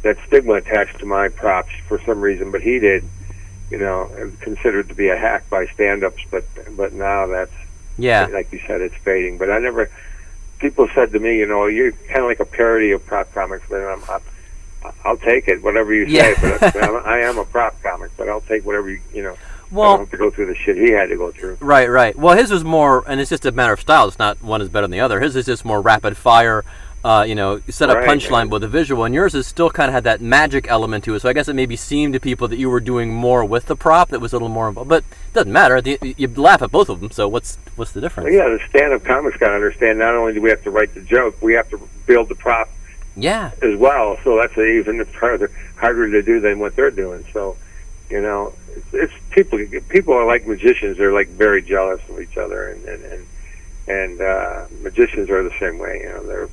that 0.03 0.17
stigma 0.27 0.53
attached 0.53 0.99
to 0.99 1.07
my 1.07 1.29
props 1.29 1.71
for 1.87 1.99
some 2.05 2.21
reason, 2.21 2.51
but 2.51 2.61
he 2.61 2.77
did. 2.77 3.03
You 3.71 3.79
know, 3.79 4.31
considered 4.39 4.87
to 4.89 4.93
be 4.95 5.09
a 5.09 5.17
hack 5.17 5.49
by 5.49 5.65
stand-ups, 5.65 6.21
but 6.29 6.45
but 6.77 6.93
now 6.93 7.25
that's 7.25 7.51
Yeah. 7.97 8.27
like 8.27 8.51
you 8.53 8.59
said, 8.67 8.81
it's 8.81 8.95
fading. 8.97 9.39
But 9.39 9.49
I 9.49 9.57
never. 9.57 9.89
People 10.59 10.87
said 10.95 11.11
to 11.11 11.19
me, 11.19 11.37
you 11.37 11.45
know, 11.45 11.67
you're 11.67 11.91
kind 11.91 12.19
of 12.19 12.25
like 12.25 12.39
a 12.39 12.45
parody 12.45 12.91
of 12.91 13.05
prop 13.05 13.31
comics, 13.33 13.65
but 13.69 13.77
I'm, 13.77 14.01
I'll 15.05 15.17
take 15.17 15.47
it, 15.47 15.61
whatever 15.61 15.93
you 15.93 16.05
say. 16.09 16.35
Yeah. 16.41 16.57
But 16.59 16.83
I'm, 16.83 17.05
I 17.05 17.19
am 17.19 17.37
a 17.37 17.45
prop 17.45 17.81
comic, 17.83 18.11
but 18.17 18.27
I'll 18.29 18.41
take 18.41 18.65
whatever 18.65 18.89
you, 18.89 18.99
you 19.13 19.23
know. 19.23 19.33
I 19.33 19.75
Well, 19.75 19.97
don't 19.97 19.99
have 20.01 20.11
to 20.11 20.17
go 20.17 20.31
through 20.31 20.45
the 20.47 20.55
shit 20.55 20.77
he 20.77 20.91
had 20.91 21.09
to 21.09 21.17
go 21.17 21.31
through. 21.31 21.57
Right, 21.59 21.89
right. 21.89 22.15
Well, 22.15 22.35
his 22.37 22.51
was 22.51 22.63
more, 22.63 23.03
and 23.07 23.19
it's 23.19 23.29
just 23.29 23.45
a 23.45 23.51
matter 23.51 23.73
of 23.73 23.81
style. 23.81 24.07
It's 24.07 24.17
not 24.17 24.41
one 24.41 24.61
is 24.61 24.69
better 24.69 24.85
than 24.85 24.91
the 24.91 25.01
other. 25.01 25.19
His 25.19 25.35
is 25.35 25.45
just 25.45 25.65
more 25.65 25.81
rapid 25.81 26.15
fire. 26.17 26.63
Uh, 27.07 27.23
you 27.23 27.35
know, 27.35 27.61
set 27.69 27.89
up 27.89 27.95
Right, 27.95 28.09
punchline 28.09 28.31
right. 28.31 28.49
with 28.49 28.63
a 28.65 28.67
visual, 28.67 29.05
and 29.05 29.15
yours 29.15 29.33
is 29.33 29.47
still 29.47 29.69
kind 29.69 29.87
of 29.87 29.93
had 29.93 30.03
that 30.03 30.19
magic 30.19 30.67
element 30.69 31.05
to 31.05 31.15
it. 31.15 31.21
So 31.21 31.29
I 31.29 31.33
guess 31.33 31.47
it 31.47 31.53
maybe 31.53 31.77
seemed 31.77 32.11
to 32.15 32.19
people 32.19 32.49
that 32.49 32.59
you 32.59 32.69
were 32.69 32.81
doing 32.81 33.13
more 33.13 33.45
with 33.45 33.67
the 33.67 33.77
prop 33.77 34.09
that 34.09 34.19
was 34.19 34.33
a 34.33 34.35
little 34.35 34.49
more 34.49 34.67
involved. 34.67 34.89
But 34.89 35.05
it 35.29 35.33
doesn't 35.33 35.53
matter. 35.53 35.79
The- 35.79 35.97
You 36.17 36.27
laugh 36.27 36.61
at 36.61 36.69
both 36.69 36.89
of 36.89 36.99
them. 36.99 37.09
So 37.11 37.29
what's 37.29 37.57
what's 37.77 37.93
the 37.93 38.01
difference? 38.01 38.25
Well, 38.25 38.33
yeah, 38.33 38.49
the 38.49 38.59
stand-up 38.69 39.05
comics 39.05 39.37
got 39.37 39.47
to 39.49 39.53
understand. 39.55 39.99
Not 39.99 40.15
only 40.15 40.33
do 40.33 40.41
we 40.41 40.49
have 40.49 40.61
to 40.63 40.69
write 40.69 40.93
the 40.95 40.99
joke, 41.01 41.41
we 41.41 41.53
have 41.53 41.69
to 41.69 41.79
build 42.07 42.27
the 42.27 42.35
prop 42.35 42.67
Yeah. 43.15 43.51
as 43.61 43.77
well. 43.77 44.17
So 44.25 44.35
that's 44.35 44.57
even 44.57 45.05
harder 45.17 45.49
harder 45.77 46.11
to 46.11 46.21
do 46.21 46.41
than 46.41 46.59
what 46.59 46.75
they're 46.75 46.91
doing. 46.91 47.23
So, 47.31 47.55
you 48.09 48.19
know, 48.19 48.51
it's, 48.75 48.93
it's 48.93 49.13
people. 49.29 49.59
People 49.87 50.13
are 50.13 50.25
like 50.25 50.45
magicians. 50.45 50.97
They're 50.97 51.13
like 51.13 51.29
very 51.29 51.61
jealous 51.61 52.01
of 52.09 52.19
each 52.19 52.35
other, 52.35 52.67
and 52.71 52.83
and 52.85 53.03
and, 53.05 53.25
and 53.87 54.21
uh, 54.21 54.65
magicians 54.81 55.29
are 55.29 55.41
the 55.41 55.57
same 55.57 55.77
way. 55.79 56.01
You 56.03 56.09
know, 56.09 56.23
they're 56.27 56.49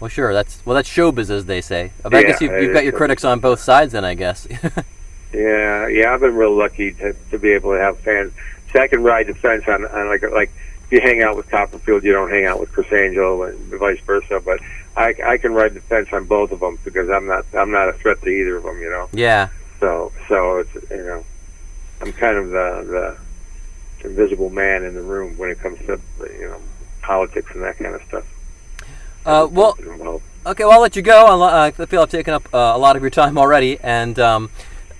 Well, 0.00 0.08
sure. 0.08 0.32
That's 0.32 0.64
well, 0.64 0.74
that's 0.74 0.88
showbiz, 0.88 1.30
as 1.30 1.44
they 1.44 1.60
say. 1.60 1.92
I 2.04 2.08
Yeah, 2.10 2.22
guess 2.22 2.40
you've, 2.40 2.52
you've 2.62 2.72
got 2.74 2.84
your 2.84 2.94
critics 2.94 3.24
on 3.24 3.38
both 3.40 3.60
sides, 3.60 3.92
then 3.92 4.04
I 4.04 4.14
guess. 4.14 4.48
yeah 5.32 5.86
yeah. 5.88 6.12
I've 6.12 6.20
been 6.20 6.34
real 6.34 6.56
lucky 6.56 6.92
to 6.94 7.14
to 7.30 7.38
be 7.38 7.50
able 7.52 7.72
to 7.74 7.80
have 7.80 7.98
fans. 8.00 8.32
See, 8.72 8.78
I 8.78 8.88
can 8.88 9.02
ride 9.02 9.26
the 9.26 9.34
fence 9.34 9.64
on 9.68 9.84
on 9.86 10.08
like 10.08 10.22
like. 10.22 10.50
If 10.86 10.94
you 10.94 11.00
hang 11.02 11.22
out 11.22 11.36
with 11.36 11.48
Copperfield, 11.48 12.02
you 12.02 12.10
don't 12.10 12.30
hang 12.30 12.46
out 12.46 12.58
with 12.58 12.72
Criss 12.72 12.92
Angel, 12.92 13.44
and 13.44 13.56
vice 13.78 14.00
versa. 14.00 14.42
But 14.44 14.58
I, 14.96 15.14
I 15.24 15.36
can 15.36 15.54
ride 15.54 15.74
the 15.74 15.80
fence 15.80 16.08
on 16.12 16.24
both 16.24 16.50
of 16.50 16.58
them 16.58 16.80
because 16.84 17.08
I'm 17.08 17.26
not 17.26 17.46
I'm 17.54 17.70
not 17.70 17.88
a 17.88 17.92
threat 17.92 18.20
to 18.22 18.28
either 18.28 18.56
of 18.56 18.64
them. 18.64 18.80
You 18.80 18.90
know. 18.90 19.08
yeah. 19.12 19.50
So, 19.78 20.10
so 20.26 20.58
it's 20.58 20.90
you 20.90 20.96
know, 20.96 21.24
I'm 22.00 22.12
kind 22.12 22.36
of 22.36 22.50
the 22.50 23.16
the 24.00 24.08
invisible 24.08 24.50
man 24.50 24.82
in 24.82 24.94
the 24.94 25.02
room 25.02 25.38
when 25.38 25.50
it 25.50 25.60
comes 25.60 25.78
to 25.86 26.00
you 26.38 26.48
know 26.48 26.60
politics 27.02 27.52
and 27.54 27.62
that 27.62 27.78
kind 27.78 27.94
of 27.94 28.02
stuff. 28.08 28.26
Uh, 29.30 29.46
well. 29.46 29.76
Okay, 30.46 30.64
well, 30.64 30.72
I'll 30.72 30.80
let 30.80 30.96
you 30.96 31.02
go. 31.02 31.26
I'll, 31.26 31.42
uh, 31.42 31.66
I 31.66 31.70
feel 31.70 32.00
I've 32.00 32.10
taken 32.10 32.32
up 32.32 32.48
uh, 32.54 32.72
a 32.74 32.78
lot 32.78 32.96
of 32.96 33.02
your 33.02 33.10
time 33.10 33.36
already, 33.36 33.78
and 33.80 34.18
um, 34.18 34.50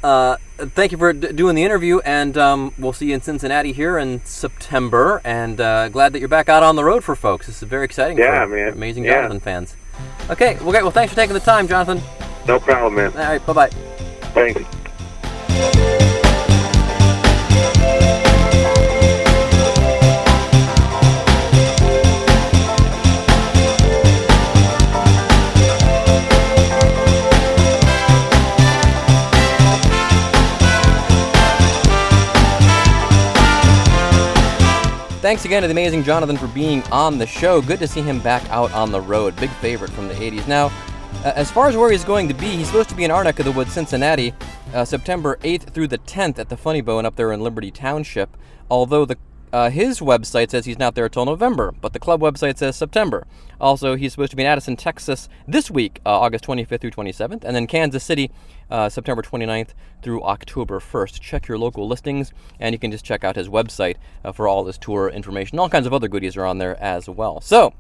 uh, 0.05 0.37
thank 0.59 0.93
you 0.93 0.99
for 0.99 1.15
d- 1.15 1.33
doing 1.33 1.55
the 1.57 1.65
interview. 1.65 1.99
And 2.01 2.37
um, 2.37 2.75
we'll 2.79 2.93
see 2.93 3.07
you 3.07 3.15
in 3.15 3.23
Cincinnati 3.23 3.73
here 3.73 3.97
in 3.97 4.23
September. 4.27 5.23
And 5.25 5.59
uh, 5.59 5.89
glad 5.89 6.13
that 6.13 6.19
you're 6.21 6.29
back 6.29 6.51
out 6.51 6.63
on 6.63 6.77
the 6.77 6.85
road 6.85 7.05
for 7.05 7.17
folks. 7.17 7.47
This 7.47 7.63
is 7.63 7.69
very 7.69 7.87
exciting. 7.87 8.19
Yeah, 8.19 8.45
for 8.45 8.55
man. 8.55 8.73
Amazing 8.75 9.05
Yeah. 9.05 9.15
Jonathan 9.15 9.41
fans. 9.41 9.77
Okay, 10.29 10.57
well, 10.61 10.73
great. 10.73 10.83
Well, 10.83 10.91
thanks 10.93 11.13
for 11.13 11.17
taking 11.17 11.35
the 11.35 11.41
time, 11.41 11.67
Jonathan. 11.67 12.03
No 12.47 12.61
problem, 12.61 12.95
man. 12.97 13.13
All 13.13 13.19
right, 13.33 13.47
bye 13.47 13.53
bye. 13.55 13.71
Thanks. 14.35 16.00
Thanks 35.31 35.45
again 35.45 35.63
to 35.63 35.69
the 35.69 35.75
amazing 35.75 36.03
Jonathan 36.03 36.37
for 36.37 36.49
being 36.49 36.83
on 36.91 37.17
the 37.17 37.25
show. 37.25 37.63
Good 37.63 37.79
to 37.79 37.87
see 37.87 38.03
him 38.03 38.19
back 38.19 38.43
out 38.51 38.73
on 38.73 38.91
the 38.91 39.01
road. 39.01 39.37
Big 39.37 39.49
favorite 39.61 39.93
from 39.93 40.09
the 40.09 40.15
80s. 40.15 40.49
Now, 40.49 40.73
uh, 41.25 41.33
as 41.37 41.53
far 41.53 41.69
as 41.69 41.77
where 41.77 41.93
he's 41.93 42.03
going 42.03 42.27
to 42.27 42.35
be, 42.35 42.49
he's 42.49 42.67
supposed 42.67 42.89
to 42.89 42.97
be 42.97 43.05
in 43.05 43.13
our 43.13 43.23
neck 43.23 43.39
of 43.39 43.45
the 43.45 43.53
woods, 43.53 43.73
Cincinnati, 43.73 44.35
uh, 44.75 44.85
September 44.85 45.39
8th 45.43 45.73
through 45.73 45.87
the 45.87 45.99
10th 45.99 46.41
at 46.41 46.49
the 46.49 46.57
Funny 46.57 46.81
Bone 46.81 47.07
up 47.07 47.15
there 47.15 47.31
in 47.31 47.43
Liberty 47.43 47.71
Township. 47.71 48.37
Although 48.69 49.05
the 49.05 49.19
uh, 49.53 49.71
his 49.71 50.01
website 50.01 50.51
says 50.51 50.65
he's 50.65 50.79
not 50.79 50.95
there 50.95 51.07
until 51.07 51.25
November, 51.25 51.73
but 51.73 51.93
the 51.93 51.99
club 51.99 52.21
website 52.21 52.59
says 52.59 52.77
September. 52.77 53.27
Also, 53.61 53.97
he's 53.97 54.13
supposed 54.13 54.31
to 54.31 54.37
be 54.37 54.43
in 54.43 54.49
Addison, 54.49 54.77
Texas 54.77 55.29
this 55.47 55.71
week, 55.71 56.01
uh, 56.07 56.21
August 56.21 56.45
25th 56.45 56.81
through 56.81 56.91
27th, 56.91 57.45
and 57.45 57.55
then 57.55 57.67
Kansas 57.67 58.05
City, 58.05 58.31
uh, 58.71 58.89
September 58.89 59.23
29th 59.23 59.75
through 60.03 60.23
October 60.23 60.81
1st. 60.81 61.21
Check 61.21 61.49
your 61.49 61.59
local 61.59 61.87
listings, 61.87 62.33
and 62.59 62.73
you 62.75 62.79
can 62.79 62.91
just 62.91 63.05
check 63.05 63.25
out 63.25 63.37
his 63.37 63.49
website 63.49 63.97
uh, 64.25 64.33
for 64.33 64.47
all 64.47 64.65
his 64.67 64.79
tour 64.79 65.09
information. 65.09 65.59
All 65.59 65.69
kinds 65.69 65.87
of 65.87 65.93
other 65.93 66.09
goodies 66.09 66.37
are 66.37 66.47
on 66.47 66.59
there 66.59 66.81
as 66.83 67.09
well. 67.09 67.41
So, 67.41 67.75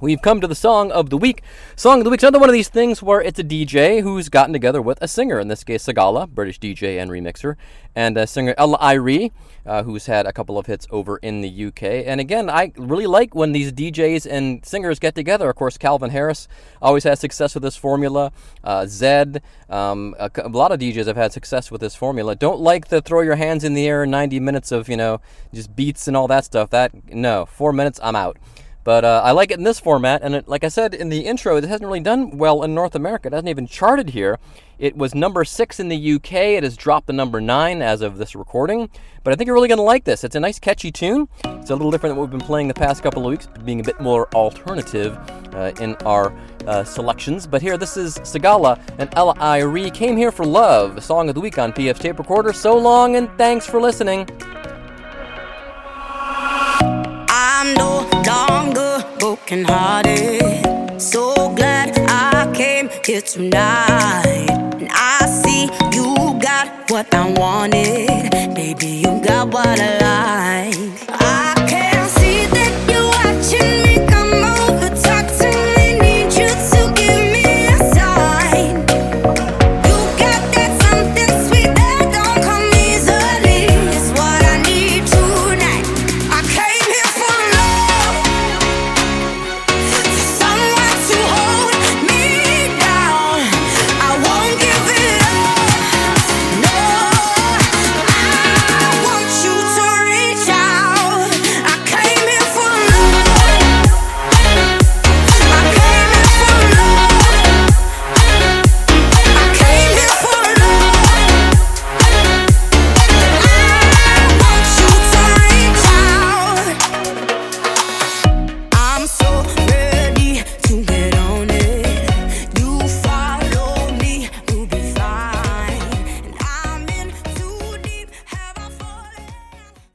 We've 0.00 0.22
come 0.22 0.40
to 0.40 0.46
the 0.46 0.54
song 0.54 0.92
of 0.92 1.10
the 1.10 1.18
week. 1.18 1.42
Song 1.74 1.98
of 1.98 2.04
the 2.04 2.10
week's 2.10 2.22
another 2.22 2.38
one 2.38 2.48
of 2.48 2.52
these 2.52 2.68
things 2.68 3.02
where 3.02 3.20
it's 3.20 3.40
a 3.40 3.42
DJ 3.42 4.00
who's 4.00 4.28
gotten 4.28 4.52
together 4.52 4.80
with 4.80 4.96
a 5.02 5.08
singer, 5.08 5.40
in 5.40 5.48
this 5.48 5.64
case 5.64 5.84
Sigala, 5.84 6.28
British 6.28 6.60
DJ 6.60 7.02
and 7.02 7.10
remixer, 7.10 7.56
and 7.96 8.16
uh, 8.16 8.24
singer 8.24 8.54
Ella 8.56 8.78
Eyre, 8.80 9.30
uh, 9.66 9.82
who's 9.82 10.06
had 10.06 10.24
a 10.24 10.32
couple 10.32 10.56
of 10.56 10.66
hits 10.66 10.86
over 10.92 11.16
in 11.16 11.40
the 11.40 11.66
UK. 11.66 11.82
And 11.82 12.20
again, 12.20 12.48
I 12.48 12.70
really 12.76 13.08
like 13.08 13.34
when 13.34 13.50
these 13.50 13.72
DJs 13.72 14.30
and 14.30 14.64
singers 14.64 15.00
get 15.00 15.16
together. 15.16 15.50
Of 15.50 15.56
course, 15.56 15.76
Calvin 15.76 16.10
Harris 16.10 16.46
always 16.80 17.02
has 17.02 17.18
success 17.18 17.54
with 17.54 17.64
this 17.64 17.76
formula. 17.76 18.30
Uh, 18.62 18.82
Zedd, 18.82 19.40
um, 19.68 20.14
a, 20.20 20.30
a 20.36 20.48
lot 20.48 20.70
of 20.70 20.78
DJs 20.78 21.06
have 21.06 21.16
had 21.16 21.32
success 21.32 21.72
with 21.72 21.80
this 21.80 21.96
formula. 21.96 22.36
Don't 22.36 22.60
like 22.60 22.86
the 22.86 23.02
throw 23.02 23.22
your 23.22 23.34
hands 23.34 23.64
in 23.64 23.74
the 23.74 23.88
air 23.88 24.06
90 24.06 24.38
minutes 24.38 24.70
of, 24.70 24.88
you 24.88 24.96
know, 24.96 25.20
just 25.52 25.74
beats 25.74 26.06
and 26.06 26.16
all 26.16 26.28
that 26.28 26.44
stuff. 26.44 26.70
That, 26.70 26.92
no, 27.12 27.46
four 27.46 27.72
minutes, 27.72 27.98
I'm 28.00 28.14
out. 28.14 28.38
But 28.88 29.04
uh, 29.04 29.20
I 29.22 29.32
like 29.32 29.50
it 29.50 29.58
in 29.58 29.64
this 29.64 29.78
format, 29.78 30.22
and 30.22 30.34
it, 30.34 30.48
like 30.48 30.64
I 30.64 30.68
said 30.68 30.94
in 30.94 31.10
the 31.10 31.26
intro, 31.26 31.58
it 31.58 31.64
hasn't 31.64 31.86
really 31.86 32.00
done 32.00 32.38
well 32.38 32.62
in 32.62 32.74
North 32.74 32.94
America. 32.94 33.26
It 33.26 33.34
hasn't 33.34 33.50
even 33.50 33.66
charted 33.66 34.08
here. 34.08 34.38
It 34.78 34.96
was 34.96 35.14
number 35.14 35.44
six 35.44 35.78
in 35.78 35.90
the 35.90 36.12
UK. 36.14 36.32
It 36.32 36.62
has 36.62 36.74
dropped 36.74 37.08
to 37.08 37.12
number 37.12 37.38
nine 37.38 37.82
as 37.82 38.00
of 38.00 38.16
this 38.16 38.34
recording. 38.34 38.88
But 39.24 39.34
I 39.34 39.36
think 39.36 39.46
you're 39.46 39.54
really 39.54 39.68
going 39.68 39.76
to 39.76 39.82
like 39.82 40.04
this. 40.04 40.24
It's 40.24 40.36
a 40.36 40.40
nice, 40.40 40.58
catchy 40.58 40.90
tune. 40.90 41.28
It's 41.44 41.68
a 41.68 41.76
little 41.76 41.90
different 41.90 42.12
than 42.12 42.16
what 42.16 42.30
we've 42.30 42.38
been 42.38 42.46
playing 42.46 42.68
the 42.68 42.72
past 42.72 43.02
couple 43.02 43.26
of 43.26 43.30
weeks, 43.30 43.46
being 43.62 43.80
a 43.80 43.84
bit 43.84 44.00
more 44.00 44.26
alternative 44.34 45.18
uh, 45.52 45.72
in 45.82 45.94
our 46.06 46.32
uh, 46.66 46.82
selections. 46.82 47.46
But 47.46 47.60
here, 47.60 47.76
this 47.76 47.98
is 47.98 48.16
Sigala 48.20 48.80
and 48.98 49.10
Ella 49.16 49.34
Eyre 49.38 49.90
came 49.90 50.16
here 50.16 50.32
for 50.32 50.46
love, 50.46 50.96
a 50.96 51.02
song 51.02 51.28
of 51.28 51.34
the 51.34 51.42
week 51.42 51.58
on 51.58 51.74
PF 51.74 51.98
tape 51.98 52.18
recorder. 52.18 52.54
So 52.54 52.74
long, 52.74 53.16
and 53.16 53.28
thanks 53.36 53.66
for 53.66 53.82
listening. 53.82 54.26
Longer 58.38 59.04
broken 59.18 59.64
hearted. 59.64 61.00
So 61.00 61.34
glad 61.56 61.98
I 62.08 62.52
came 62.54 62.88
here 63.04 63.20
tonight. 63.20 64.46
And 64.78 64.88
I 64.92 65.18
see 65.42 65.64
you 65.96 66.14
got 66.40 66.88
what 66.88 67.12
I 67.12 67.24
wanted. 67.32 68.54
Baby, 68.54 69.02
you 69.02 69.20
got 69.28 69.48
what 69.52 69.80
I 69.80 69.90
like. 70.06 71.07